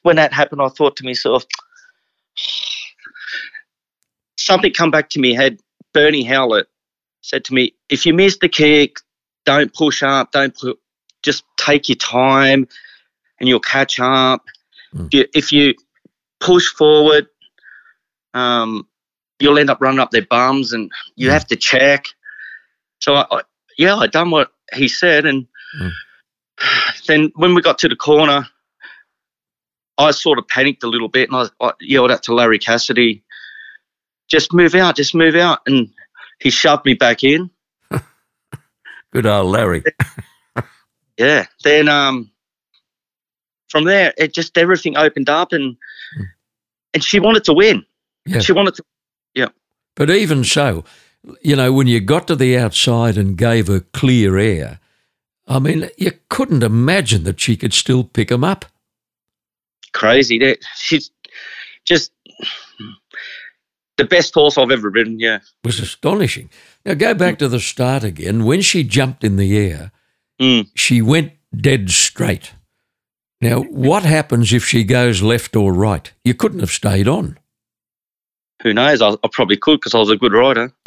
[0.02, 1.44] when that happened, I thought to myself,
[4.38, 5.58] something come back to me head.
[5.92, 6.68] Bernie Howlett
[7.20, 8.98] said to me, "If you miss the kick,
[9.44, 10.32] don't push up.
[10.32, 10.78] Don't put,
[11.22, 12.68] just take your time,
[13.38, 14.44] and you'll catch up."
[14.94, 15.28] Mm.
[15.34, 15.74] If you
[16.40, 17.26] push forward,
[18.34, 18.86] um,
[19.40, 21.32] you'll end up running up their bums, and you mm.
[21.32, 22.06] have to check.
[23.00, 23.40] So, I, I,
[23.76, 25.46] yeah, I done what he said, and
[25.80, 25.92] mm.
[27.06, 28.46] then when we got to the corner,
[29.98, 33.24] I sort of panicked a little bit, and I, I yelled out to Larry Cassidy,
[34.28, 35.90] "Just move out, just move out!" And
[36.38, 37.50] he shoved me back in.
[39.12, 39.84] Good old Larry.
[41.18, 41.46] yeah.
[41.64, 42.30] Then um,
[43.68, 45.76] from there, it just everything opened up, and
[46.18, 46.24] mm.
[46.94, 47.84] and she wanted to win.
[48.26, 48.40] Yeah.
[48.40, 48.84] She wanted to,
[49.34, 49.48] yeah.
[49.96, 50.84] But even so,
[51.42, 54.80] you know, when you got to the outside and gave her clear air,
[55.46, 58.66] I mean, you couldn't imagine that she could still pick him up.
[59.92, 60.38] Crazy.
[60.38, 61.10] That she's
[61.84, 62.12] just
[63.98, 65.18] the best horse I've ever ridden.
[65.20, 66.48] Yeah, It was astonishing.
[66.86, 68.44] Now go back to the start again.
[68.44, 69.92] When she jumped in the air,
[70.40, 70.68] Mm.
[70.74, 72.52] she went dead straight.
[73.40, 76.12] Now, what happens if she goes left or right?
[76.24, 77.38] You couldn't have stayed on.
[78.62, 79.00] who knows?
[79.02, 80.72] I, I probably could because I was a good rider.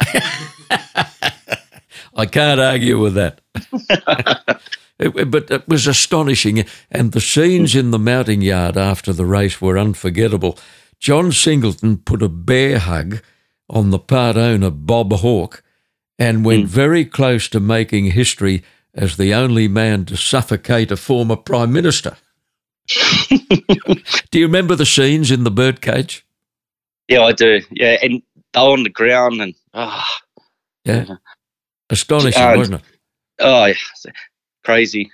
[2.14, 3.40] I can't argue with that.
[4.98, 6.64] It- but it was astonishing.
[6.90, 10.58] And the scenes in the mounting yard after the race were unforgettable.
[11.02, 13.22] John Singleton put a bear hug
[13.68, 15.64] on the part owner, Bob Hawke,
[16.16, 18.62] and went very close to making history
[18.94, 22.16] as the only man to suffocate a former Prime Minister.
[24.30, 26.24] do you remember the scenes in the birdcage?
[27.08, 27.60] Yeah, I do.
[27.72, 30.06] Yeah, and they were on the ground and ah,
[30.84, 31.06] Yeah.
[31.90, 32.86] Astonishing, Uh, wasn't it?
[33.40, 33.74] oh, yeah,
[34.62, 35.10] crazy.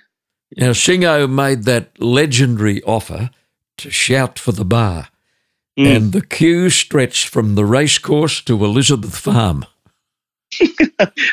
[0.55, 3.31] Now, Singo made that legendary offer
[3.77, 5.07] to shout for the bar,
[5.77, 5.95] Mm.
[5.95, 9.65] and the queue stretched from the racecourse to Elizabeth Farm.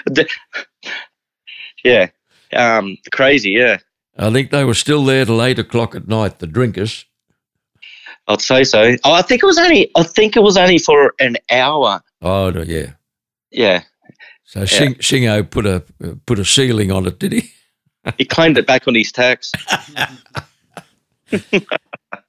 [0.06, 0.28] The-
[1.84, 2.08] yeah,
[2.52, 3.50] um, crazy.
[3.50, 3.78] Yeah,
[4.16, 7.04] I think they were still there till eight o'clock at night, the drinkers.
[8.28, 8.96] I'd say so.
[9.04, 9.90] Oh, I think it was only.
[9.96, 12.02] I think it was only for an hour.
[12.22, 12.92] Oh, no, yeah.
[13.52, 13.82] Yeah,
[14.44, 15.80] So Sing, Singo put a
[16.26, 17.50] put a ceiling on it, did he?
[18.18, 19.52] he claimed it back on his tax.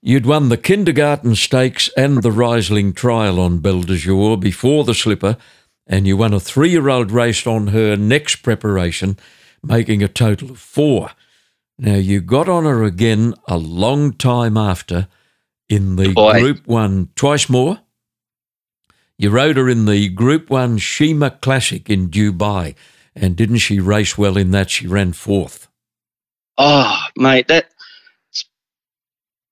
[0.07, 4.93] You'd won the kindergarten stakes and the Riesling trial on Belle de Jour before the
[4.93, 5.35] slipper,
[5.85, 9.19] and you won a three year old race on her next preparation,
[9.61, 11.09] making a total of four.
[11.77, 15.09] Now, you got on her again a long time after
[15.67, 16.39] in the Boy.
[16.39, 17.79] Group 1 twice more.
[19.17, 22.75] You rode her in the Group 1 Sheema Classic in Dubai,
[23.13, 24.69] and didn't she race well in that?
[24.69, 25.67] She ran fourth.
[26.57, 27.76] Oh, mate, that's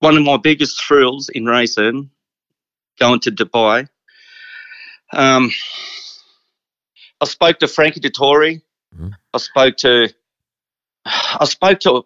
[0.05, 2.11] one of my biggest thrills in racing.
[2.99, 3.89] Going to Dubai.
[5.11, 5.51] Um,
[7.19, 8.61] I spoke to Frankie Dettori.
[8.95, 9.13] Mhm.
[9.33, 10.13] I spoke to,
[11.05, 12.05] I spoke to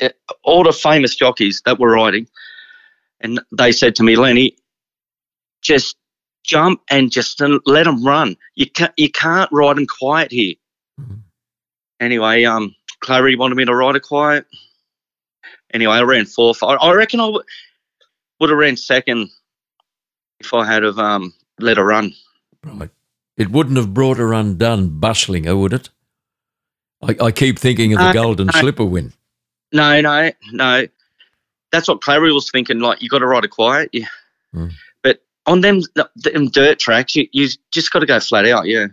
[0.00, 0.08] uh,
[0.42, 2.26] all the famous jockeys that were riding,
[3.20, 4.56] and they said to me, Lenny,
[5.62, 5.96] just
[6.42, 8.36] jump and just let them run.
[8.54, 10.54] You can't, you can't ride them quiet here.
[10.98, 11.22] Mhm.
[12.00, 14.46] Anyway, um, Clarry wanted me to ride it quiet.
[15.72, 16.62] Anyway, I ran fourth.
[16.62, 17.44] I, I reckon I w-
[18.40, 19.30] would have ran second
[20.40, 22.12] if I had have um, let her run.
[22.64, 22.90] Right.
[23.36, 25.90] It wouldn't have brought her undone, bustling her, would it?
[27.02, 28.60] I, I keep thinking of the No, Golden no.
[28.60, 29.12] Slipper win.
[29.72, 30.86] No, no, no.
[31.72, 32.78] That's what Clarry was thinking.
[32.80, 33.90] Like you got to ride it quiet.
[33.92, 34.06] Yeah.
[34.54, 34.72] Mm.
[35.02, 35.82] But on them
[36.16, 38.66] them dirt tracks, you you just got to go flat out.
[38.66, 38.86] Yeah.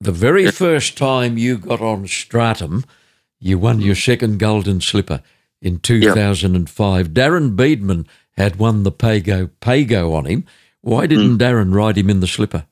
[0.00, 0.50] The very Yeah.
[0.50, 2.84] first time you got on Stratum,
[3.40, 5.22] you won your second Golden Slipper
[5.60, 7.08] in 2005.
[7.08, 10.46] Darren Beadman had won the Pago Pago on him.
[10.80, 12.66] Why didn't Darren ride him in the slipper?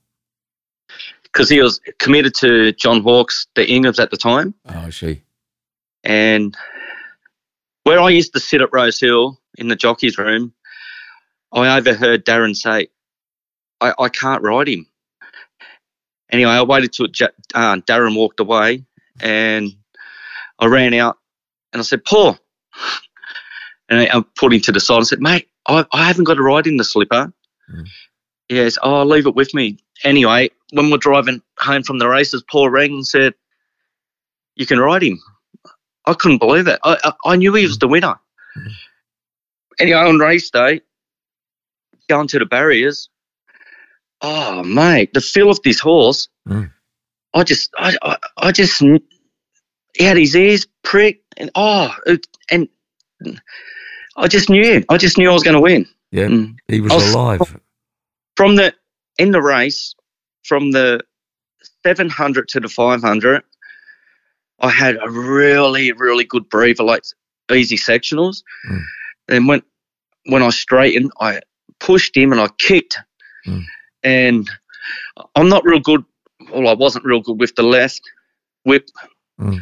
[1.22, 4.54] Because he was committed to John Hawkes, the Inghams at the time.
[4.68, 5.22] Oh, I see.
[6.04, 6.54] And
[7.84, 10.52] where I used to sit at Rose Hill in the jockey's room,
[11.52, 12.88] I overheard Darren say,
[13.80, 14.86] I, I can't ride him.
[16.30, 17.06] Anyway, I waited till
[17.54, 18.84] uh, Darren walked away
[19.20, 19.72] and
[20.62, 21.18] I ran out
[21.72, 22.38] and I said, Paul.
[23.88, 26.38] And I, I put him to the side and said, mate, I, I haven't got
[26.38, 27.32] a ride in the slipper.
[27.74, 27.86] Mm.
[28.48, 29.78] Yes, oh, leave it with me.
[30.04, 33.34] Anyway, when we're driving home from the races, Paul rang and said,
[34.54, 35.20] you can ride him.
[36.06, 36.78] I couldn't believe it.
[36.84, 38.14] I, I, I knew he was the winner.
[38.56, 38.72] Mhm.
[39.80, 40.80] Anyway, on race day,
[42.08, 43.08] going to the barriers,
[44.20, 46.70] oh mate, the feel of this horse, Mm.
[47.34, 48.82] I just, I, I, I just,
[49.94, 51.94] he had his ears pricked, and oh,
[52.50, 52.68] and
[54.16, 55.86] I just knew, I just knew I was going to win.
[56.10, 56.56] Yeah, Mm.
[56.68, 57.58] he was was- alive.
[58.36, 58.74] From the
[59.18, 59.94] in the race,
[60.44, 61.00] from the
[61.84, 63.42] 700 to the 500,
[64.60, 67.04] I had a really, really good breather, like
[67.52, 68.42] easy sectionals.
[68.68, 68.82] Mm.
[69.28, 69.62] And when
[70.26, 71.40] when I straightened, I
[71.80, 72.98] pushed him and I kicked.
[73.46, 73.64] Mm.
[74.02, 74.50] And
[75.36, 76.04] I'm not real good.
[76.52, 78.00] Well, I wasn't real good with the left
[78.64, 78.88] whip.
[79.40, 79.60] Mm.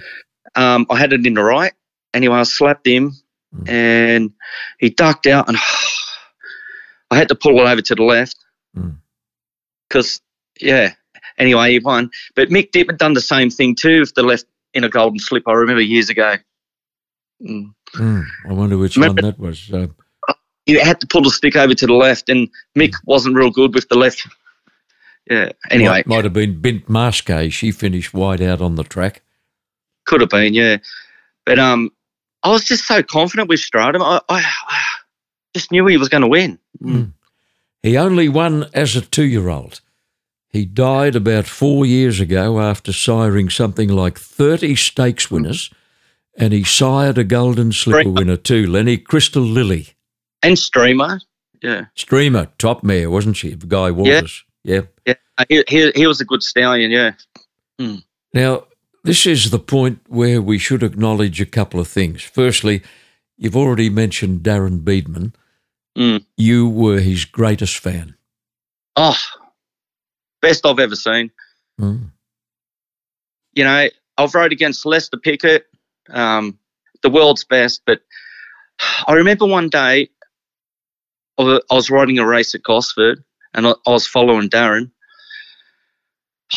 [0.56, 1.72] Um, I had it in the right.
[2.14, 3.12] Anyway, I slapped him,
[3.54, 3.68] Mm.
[3.68, 4.30] and
[4.78, 5.56] he ducked out, and
[7.10, 8.36] I had to pull it over to the left
[8.76, 8.96] Mm.
[9.88, 10.20] because
[10.60, 10.92] yeah.
[11.38, 12.10] Anyway, he won.
[12.36, 15.18] But Mick Dipp had done the same thing too with the left in a golden
[15.18, 15.44] slip.
[15.48, 16.36] I remember years ago.
[17.42, 17.72] Mm.
[17.96, 19.72] Mm, I wonder which Remember- one that was.
[19.72, 19.86] Uh,
[20.66, 23.74] You had to pull the stick over to the left, and Mick wasn't real good
[23.74, 24.26] with the left.
[25.28, 25.50] Yeah.
[25.70, 27.50] Anyway, might, might have been Bint Marscay.
[27.52, 29.22] She finished wide out on the track.
[30.10, 30.78] Could have been, yeah.
[31.46, 31.90] But um,
[32.42, 34.02] I was just so confident with Stratum.
[34.02, 34.82] I, I, I
[35.54, 36.58] just knew he was going to win.
[36.82, 37.12] Mm.
[37.82, 39.80] He only won as a two year old.
[40.48, 45.70] He died about four years ago after siring something like 30 stakes winners,
[46.36, 48.20] and he sired a Golden Slipper Streamer.
[48.20, 49.90] winner too, Lenny Crystal Lily.
[50.42, 51.20] And Streamer,
[51.62, 51.84] yeah.
[51.94, 53.54] Streamer, top mare, wasn't she?
[53.54, 54.44] The guy Waters.
[54.64, 54.82] Yeah.
[55.06, 55.14] Yeah.
[55.38, 55.44] yeah.
[55.48, 57.12] He, he, he was a good stallion, yeah.
[57.80, 58.02] Mm.
[58.34, 58.64] Now,
[59.02, 62.22] this is the point where we should acknowledge a couple of things.
[62.22, 62.82] Firstly,
[63.36, 65.34] you've already mentioned Darren Beadman.
[65.96, 66.24] Mm.
[66.36, 68.14] You were his greatest fan.
[68.96, 69.16] Oh,
[70.42, 71.30] best I've ever seen.
[71.80, 72.10] Mm.
[73.54, 75.66] You know, I've rode against Lester Piggott,
[76.10, 76.58] um,
[77.02, 78.00] the world's best, but
[79.06, 80.08] I remember one day
[81.38, 84.90] I was riding a race at Gosford and I, was following Darren.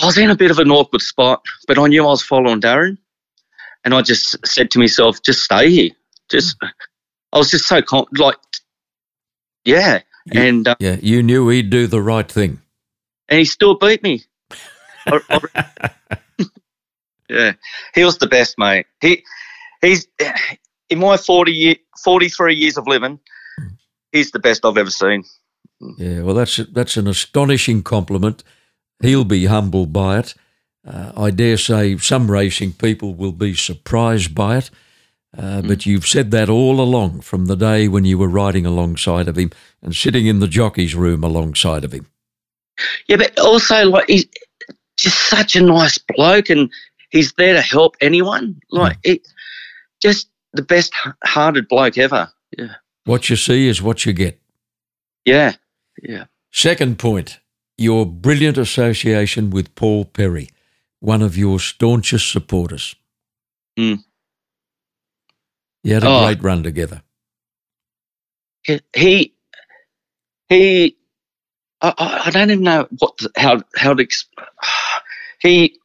[0.02, 2.62] I was in a bit of an awkward spot, but I knew I was following
[2.62, 2.98] Darren.
[3.86, 5.92] And I just said to myself, just stay here.
[6.30, 6.58] Just,
[7.34, 7.82] I was just so,
[8.18, 8.38] like,
[9.66, 10.02] yeah.
[10.26, 12.62] You, and uh, yeah, you knew he'd do the right thing.
[13.28, 14.24] And he still beat me.
[15.06, 15.90] I, I,
[17.30, 17.54] yeah,
[17.94, 18.86] he was the best, mate.
[19.02, 19.24] He,
[19.82, 20.08] he's
[20.90, 23.20] in my 40 year, 43 years of living,
[24.14, 25.24] he's the best I've ever seen.
[25.98, 28.44] Yeah, well, that's that's an astonishing compliment.
[29.04, 30.34] He'll be humbled by it.
[30.86, 34.70] Uh, I dare say some racing people will be surprised by it.
[35.36, 35.68] Uh, mm.
[35.68, 39.38] But you've said that all along from the day when you were riding alongside of
[39.38, 42.08] him and sitting in the jockey's room alongside of him.
[43.08, 44.26] Yeah, but also like he's
[44.98, 46.72] just such a nice bloke, and
[47.10, 48.60] he's there to help anyone.
[48.70, 49.16] Like mm.
[49.16, 49.28] it,
[50.02, 52.32] just the best-hearted bloke ever.
[52.58, 52.76] Yeah.
[53.06, 54.40] What you see is what you get.
[55.26, 55.54] Yeah,
[56.02, 56.26] yeah.
[56.52, 57.40] Second point:
[57.78, 60.50] your brilliant association with Paul Perry,
[61.00, 62.96] one of your staunchest supporters.
[63.78, 64.04] Mm.
[65.84, 67.02] You had a oh, great run together.
[68.96, 69.34] He,
[70.50, 70.96] he,
[71.82, 74.08] I, I don't even know what how how to.
[75.42, 75.78] He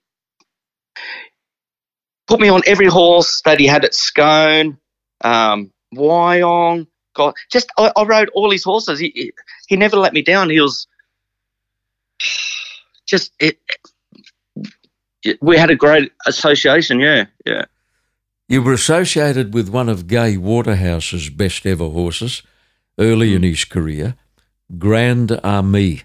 [2.28, 4.78] put me on every horse that he had at Scone,
[5.24, 6.86] um, Wyong.
[7.16, 9.00] God, just I, I rode all his horses.
[9.00, 9.32] He
[9.66, 10.48] he never let me down.
[10.50, 10.86] He was
[13.06, 13.58] just it,
[15.22, 17.00] it we had a great association.
[17.00, 17.64] Yeah, yeah.
[18.48, 22.42] You were associated with one of Gai Waterhouse's best ever horses
[22.98, 24.16] early in his career,
[24.78, 26.02] Grand Army.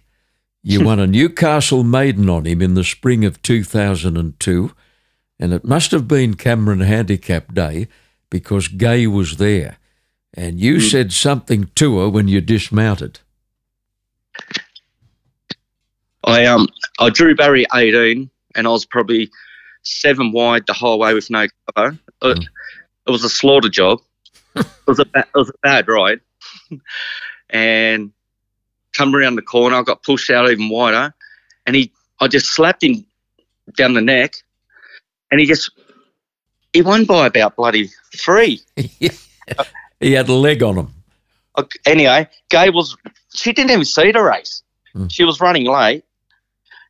[0.61, 4.71] You won a Newcastle maiden on him in the spring of 2002,
[5.39, 7.87] and it must have been Cameron Handicap Day
[8.29, 9.77] because Gay was there.
[10.33, 10.89] And you mm.
[10.89, 13.19] said something to her when you dismounted.
[16.23, 16.67] I um
[16.99, 19.29] I drew barrier 18 and I was probably
[19.83, 21.97] seven wide the whole way with no cover.
[22.21, 22.47] It, mm.
[23.07, 23.99] it was a slaughter job.
[24.55, 26.21] it was a ba- it was a bad ride,
[27.49, 28.11] and
[28.93, 31.13] come around the corner, I got pushed out even wider,
[31.65, 33.05] and he I just slapped him
[33.75, 34.35] down the neck,
[35.31, 35.71] and he just
[36.71, 38.61] he won by about bloody three.
[39.99, 40.93] he had a leg on him.
[41.85, 42.95] Anyway, Gai was
[43.33, 44.61] she didn't even see the race.
[44.95, 45.11] Mm.
[45.11, 46.03] She was running late,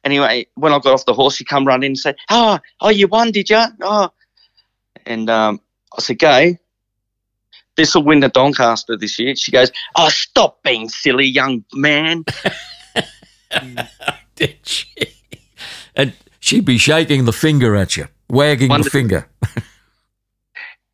[0.04, 3.08] anyway, when I got off the horse, she come running and said, "Oh, oh, you
[3.08, 4.10] won, did you?" Oh,
[5.06, 5.62] and um,
[5.98, 6.60] I said, "Gai,
[7.76, 12.26] this will win the Doncaster this year." She goes, "Oh, stop being silly, young man."
[14.36, 14.88] did she?
[15.96, 19.30] And she'd be shaking the finger at you, wagging Wonder- the finger.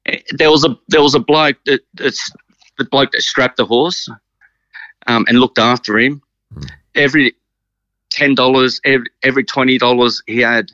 [0.31, 4.09] there was a there was a bloke that the bloke that strapped the horse
[5.07, 6.21] um, and looked after him.
[6.53, 6.69] Mm.
[6.95, 7.33] Every
[8.19, 10.71] ten dollars every, every twenty dollars he had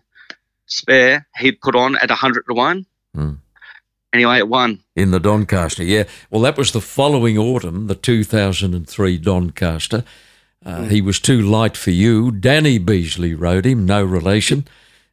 [0.66, 2.86] spare, he'd put on at a hundred to one.
[3.16, 3.38] Mm.
[4.12, 5.84] Anyway, it won in the Doncaster.
[5.84, 10.04] Yeah, well, that was the following autumn, the two thousand and three Doncaster.
[10.66, 10.92] Uh, mm.
[10.92, 12.32] He was too light for you.
[12.32, 14.68] Danny Beasley rode him, no relation,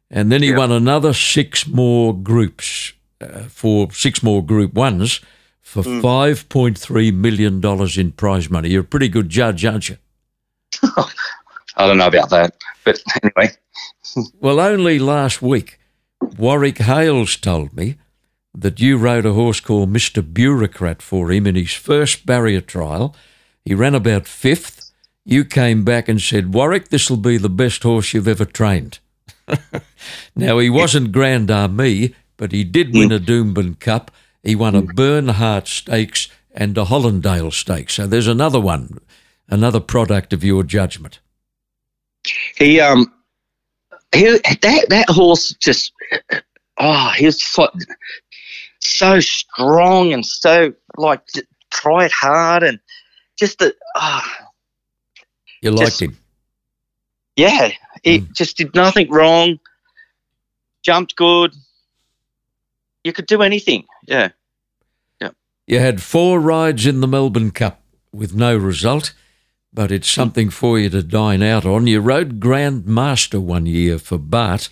[0.09, 0.57] and then he yep.
[0.57, 5.21] won another six more groups uh, for six more Group Ones
[5.61, 6.01] for mm.
[6.01, 8.69] five point three million dollars in prize money.
[8.69, 9.97] You're a pretty good judge, aren't you?
[11.75, 13.53] I don't know about that, but anyway.
[14.39, 15.79] well, only last week,
[16.37, 17.97] Warwick Hales told me
[18.55, 20.21] that you rode a horse called Mr.
[20.33, 23.15] Bureaucrat for him in his first barrier trial.
[23.65, 24.91] He ran about fifth.
[25.25, 28.99] You came back and said, Warwick, this will be the best horse you've ever trained.
[30.35, 34.11] now, he wasn't Grand Army, but he did win a Doomben Cup.
[34.43, 37.95] He won a Bernhardt Stakes and a Hollindale Stakes.
[37.95, 38.99] So there's another one,
[39.49, 41.19] another product of your judgment
[42.57, 43.11] he um
[44.13, 44.23] he
[44.61, 45.91] that that horse just
[46.77, 47.71] oh, he was just like
[48.79, 51.21] so strong and so like
[51.71, 52.79] tried hard and
[53.37, 54.47] just the ah
[55.61, 56.17] You liked Just- him.
[57.35, 57.71] yeah,
[58.03, 58.33] he Mm.
[58.33, 59.59] just did nothing wrong.
[60.83, 61.53] Jumped good.
[63.05, 63.85] You could do anything.
[64.05, 64.29] Yeah.
[65.21, 65.29] Yeah.
[65.65, 69.13] You had four rides in the Melbourne Cup with no result,
[69.73, 71.87] but it's something for you to dine out on.
[71.87, 74.69] You rode Grand Master one year for Bart,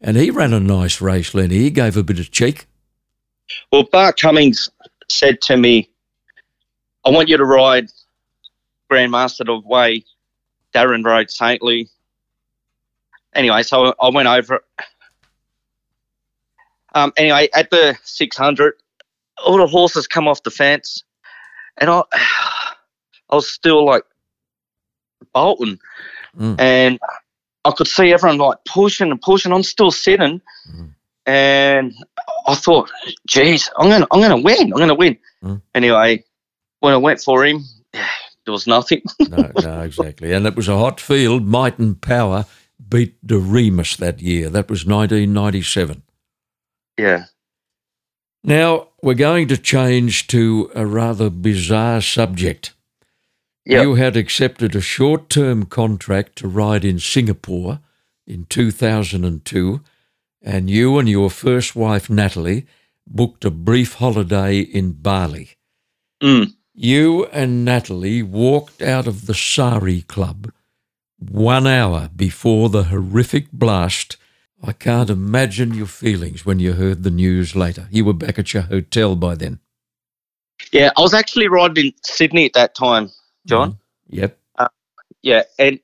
[0.00, 1.58] and he ran a nice race, Lenny.
[1.58, 2.66] He gave a bit of cheek.
[3.72, 4.70] Well, Bart Cummings
[5.08, 5.88] said to me,
[7.04, 7.88] I want you to ride
[8.90, 10.04] Grandmaster the way
[10.74, 11.88] Darren rode Saintly.
[13.34, 14.62] Anyway, so I went over it.
[16.94, 18.74] Um, anyway, at the 600,
[19.44, 21.04] all the horses come off the fence,
[21.78, 24.02] and I, I was still like
[25.32, 25.78] bolting,
[26.38, 26.60] Mm.
[26.60, 26.98] and
[27.64, 29.52] I could see everyone like pushing and pushing.
[29.52, 30.40] I'm still sitting,
[30.72, 30.94] Mm.
[31.26, 31.94] and
[32.46, 32.90] I thought,
[33.28, 34.72] geez, I'm gonna, I'm gonna win.
[34.72, 35.18] I'm gonna win.
[35.44, 35.60] Mm.
[35.74, 36.24] Anyway,
[36.80, 39.02] when I went for him, there was nothing.
[39.28, 40.32] No, no, exactly.
[40.32, 41.46] And it was a hot field.
[41.46, 42.46] Might and Power
[42.88, 44.48] beat Doriemus that year.
[44.48, 46.02] That was 1997.
[46.98, 47.24] yeah.
[48.42, 52.72] Now, we're going to change to a rather bizarre subject.
[53.66, 53.82] Yep.
[53.82, 57.80] You had accepted a short term contract to ride in Singapore
[58.26, 59.80] in 2002,
[60.42, 62.66] and you and your first wife, Natalie,
[63.06, 65.50] booked a brief holiday in Bali.
[66.22, 66.54] Mm.
[66.74, 70.50] You and Natalie walked out of the Sari Club
[71.18, 74.16] one hour before the horrific blast.
[74.62, 77.88] I can't imagine your feelings when you heard the news later.
[77.90, 79.58] You were back at your hotel by then.
[80.72, 83.10] Yeah, I was actually riding in Sydney at that time,
[83.46, 83.72] John.
[83.72, 83.78] Mhm.
[84.08, 84.40] Yep.
[85.22, 85.78] Yeah, and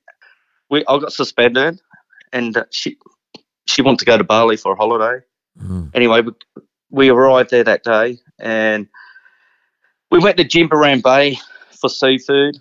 [0.71, 1.81] we I got suspended,
[2.33, 2.97] and uh, she
[3.67, 5.25] she wanted to go to Bali for a holiday.
[5.63, 5.91] Mm.
[5.95, 6.33] Anyway, we,
[6.91, 8.89] we arrived there that day, and
[10.11, 11.39] we went to Jimbaran Bay
[11.71, 12.57] for seafood,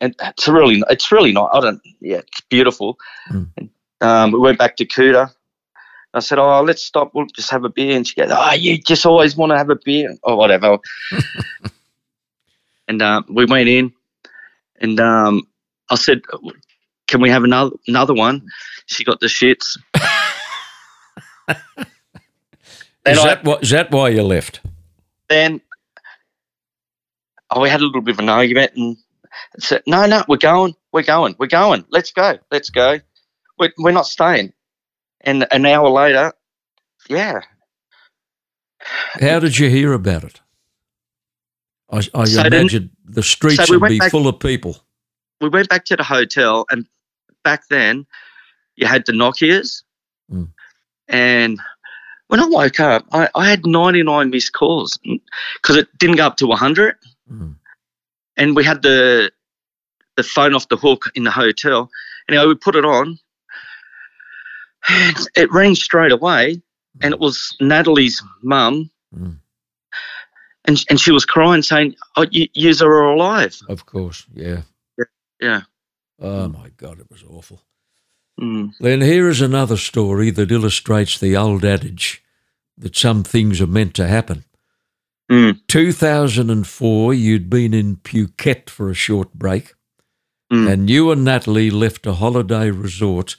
[0.00, 1.50] and it's really it's really not.
[1.52, 1.80] I don't.
[2.00, 2.98] Yeah, it's beautiful.
[3.30, 3.50] Mm.
[3.56, 5.30] And, um, we went back to Kuta.
[6.12, 7.12] I said, "Oh, let's stop.
[7.14, 9.70] We'll just have a beer." And she goes, "Oh, you just always want to have
[9.70, 10.78] a beer or whatever."
[12.88, 13.92] and um, we went in,
[14.80, 15.42] and um,
[15.90, 16.22] I said,
[17.08, 18.46] "Can we have another another one?"
[18.86, 19.78] She got the shits.
[23.06, 24.60] Is I- that, why, that why you left?
[25.28, 25.60] then
[27.50, 28.96] oh, we had a little bit of an argument and
[29.58, 31.84] said, no, no, we're going, we're going, we're going.
[31.90, 33.00] Let's go, let's go.
[33.58, 34.52] We're, we're not staying.
[35.20, 36.32] And an hour later,
[37.08, 37.40] yeah,
[39.20, 40.40] How did you hear about it?
[41.94, 44.76] I, I So then- the streets so we would be back- full of people.
[45.40, 46.64] we went back to the hotel.
[46.70, 46.86] And
[47.44, 48.06] back then,
[48.76, 49.82] you had the Nokias.
[50.32, 50.48] Mm.
[51.08, 51.60] And
[52.28, 54.98] when I woke up, I, I had 99 missed calls
[55.62, 56.96] because it didn't go up to 100.
[57.30, 57.56] Mm.
[58.36, 59.30] and we had the
[60.16, 61.90] the phone off the hook in the hotel.
[62.28, 63.18] Anyway, we put it on,
[64.88, 66.60] and it rang straight away,
[67.00, 69.38] and it was Natalie's mum, Mm.
[70.66, 74.62] And and she was crying, saying, "Oh, you, yous are alive." Of course, yeah.
[75.40, 75.62] Yeah.
[76.20, 77.62] Oh my God, it was awful.
[78.40, 78.72] Mm.
[78.80, 82.22] Then here is another story that illustrates the old adage
[82.78, 84.44] that some things are meant to happen.
[85.30, 85.60] Mm.
[85.68, 89.74] 2004, you'd been in Phuket for a short break,
[90.52, 90.70] Mm.
[90.72, 93.36] and you and Natalie left a holiday resort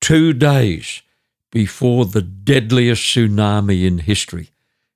[0.00, 1.02] two days
[1.52, 4.50] before the deadliest tsunami in history,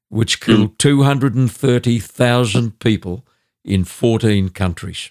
[0.08, 3.26] which killed 230,000 people
[3.64, 5.10] in 14 countries.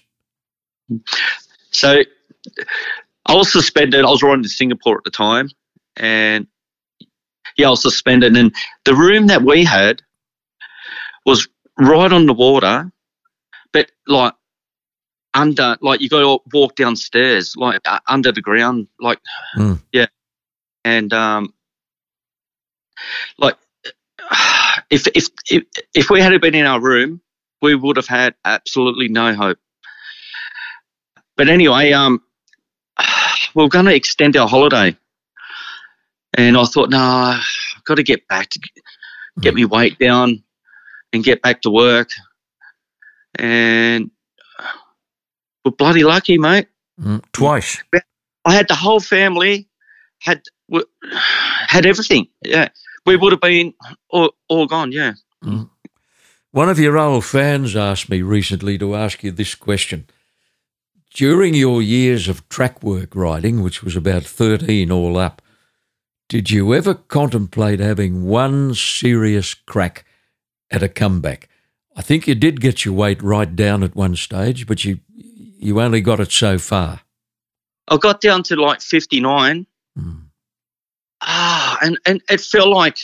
[1.70, 2.02] So
[3.26, 4.04] I was suspended.
[4.04, 5.50] I was riding to Singapore at the time,
[5.96, 6.46] and
[7.56, 8.36] yeah, I was suspended.
[8.36, 10.02] And the room that we had
[11.24, 12.90] was right on the water,
[13.72, 14.34] but like
[15.34, 19.18] under, like you got to walk downstairs, like uh, under the ground, like
[19.56, 19.82] Mm.
[19.92, 20.06] yeah.
[20.84, 21.52] And um,
[23.38, 23.56] like
[24.90, 25.64] if if if
[25.94, 27.20] if we had been in our room,
[27.62, 29.58] we would have had absolutely no hope.
[31.36, 32.22] But anyway, um,
[32.98, 34.96] we we're going to extend our holiday,
[36.36, 38.60] and I thought, no, I've got to get back to
[39.40, 40.42] get me weight down
[41.12, 42.08] and get back to work.
[43.38, 44.10] And
[45.64, 46.68] we're bloody lucky, mate.
[47.00, 47.82] Mm, Twice.
[48.44, 49.68] I had the whole family
[50.20, 50.40] had
[51.68, 52.28] had everything.
[52.42, 52.68] Yeah,
[53.06, 53.72] we would have been
[54.10, 54.92] all, all gone.
[54.92, 55.14] Yeah.
[56.50, 60.06] One of your old fans asked me recently to ask you this question.
[61.14, 65.42] During your years of track work riding, which was about 13 all up,
[66.28, 70.04] Did you ever contemplate having one serious crack
[70.70, 71.48] at a comeback?
[71.94, 75.00] I think you did get your weight right down at one stage, but you
[75.58, 77.00] you only got it so far.
[77.88, 79.66] I got down to like 59.
[79.98, 80.25] Mm.
[81.26, 82.98] Ah, and, and it felt like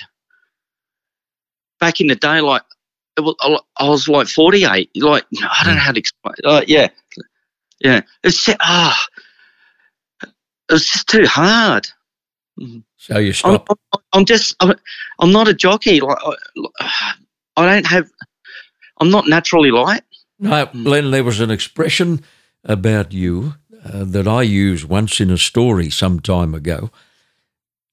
[1.81, 2.63] back in the day, like
[3.17, 3.35] it was,
[3.77, 4.91] I was like 48.
[4.97, 6.35] Like, I don't know how to explain.
[6.45, 6.89] Uh, yeah.
[7.81, 8.03] Yeah.
[8.23, 9.07] It's, ah,
[10.23, 11.89] it was just too hard.
[12.97, 13.67] So you stop.
[13.69, 14.75] I'm, I'm just, I'm,
[15.19, 16.01] I'm, not a jockey.
[16.01, 16.19] Like,
[17.57, 18.09] I don't have,
[19.01, 20.03] I'm not naturally light.
[20.39, 22.23] No, Len, there was an expression
[22.65, 23.55] about you
[23.85, 26.91] uh, that I used once in a story some time ago.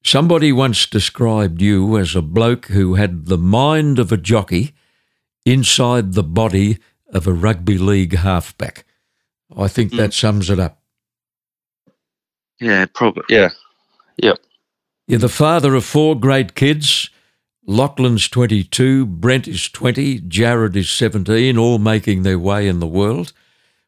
[0.04, 4.74] Somebody once described you as a bloke who had the mind of a jockey
[5.46, 6.78] inside the body
[7.14, 8.86] of a rugby league halfback.
[9.56, 9.98] I think mm.
[9.98, 10.82] that sums it up.
[12.60, 13.24] Yeah, probably.
[13.30, 13.50] Yeah.
[14.18, 14.40] Yep.
[15.08, 17.10] You're the father of four great kids.
[17.66, 23.32] Lachlan's 22, Brent is 20, Jared is 17, all making their way in the world,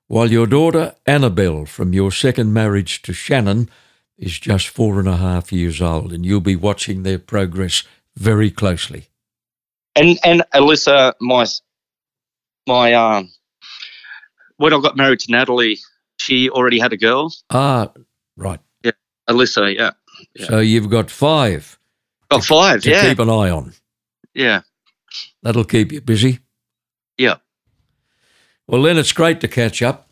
[0.07, 3.70] while your daughter, Annabelle, from your second marriage to Shannon,
[4.18, 7.84] is just four and a half years old, and you'll be watching their progress
[8.16, 9.07] very closely.
[9.95, 11.45] And and Alyssa, my
[12.68, 13.32] my um,
[14.57, 15.80] when I got married to Natalie,
[16.18, 17.34] she already had a girl.
[17.49, 17.91] Ah,
[18.38, 18.59] right.
[18.84, 18.91] Yeah,
[19.30, 19.76] Alyssa.
[19.76, 19.91] Yeah.
[20.36, 20.45] yeah.
[20.45, 21.80] So you've got five.
[22.30, 22.82] Got five.
[22.84, 23.09] To yeah.
[23.09, 23.74] Keep an eye on.
[24.34, 24.62] Yeah.
[25.43, 26.39] That'll keep you busy.
[27.18, 27.36] Yeah.
[28.68, 30.07] Well, then it's great to catch up.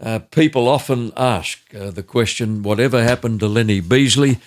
[0.00, 4.38] Uh, people often ask uh, the question, whatever happened to Lenny Beasley?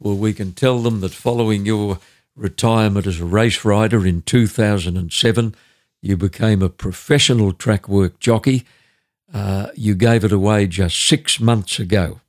[0.00, 1.98] Well, we can tell them that following your
[2.34, 5.54] retirement as a race rider in 2007,
[6.02, 8.64] you became a professional track work jockey.
[9.32, 12.20] Uh, you gave it away just six months ago.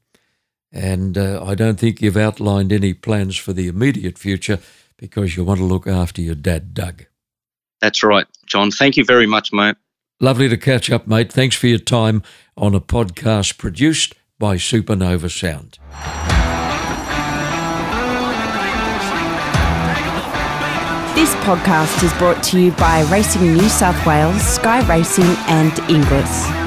[0.71, 4.59] And uh, I don't think you've outlined any plans for the immediate future
[4.97, 7.05] because you want to look after your dad, Doug.
[7.82, 8.71] That's right, John.
[8.71, 9.75] Thank you very much, mate.
[10.20, 11.32] Lovely to catch up, mate.
[11.32, 12.24] Thanks for your time
[12.57, 15.78] on a podcast produced by Supernova Sound.
[21.13, 26.66] This podcast is brought to you by Racing New South Wales, Sky Racing, and Inglis.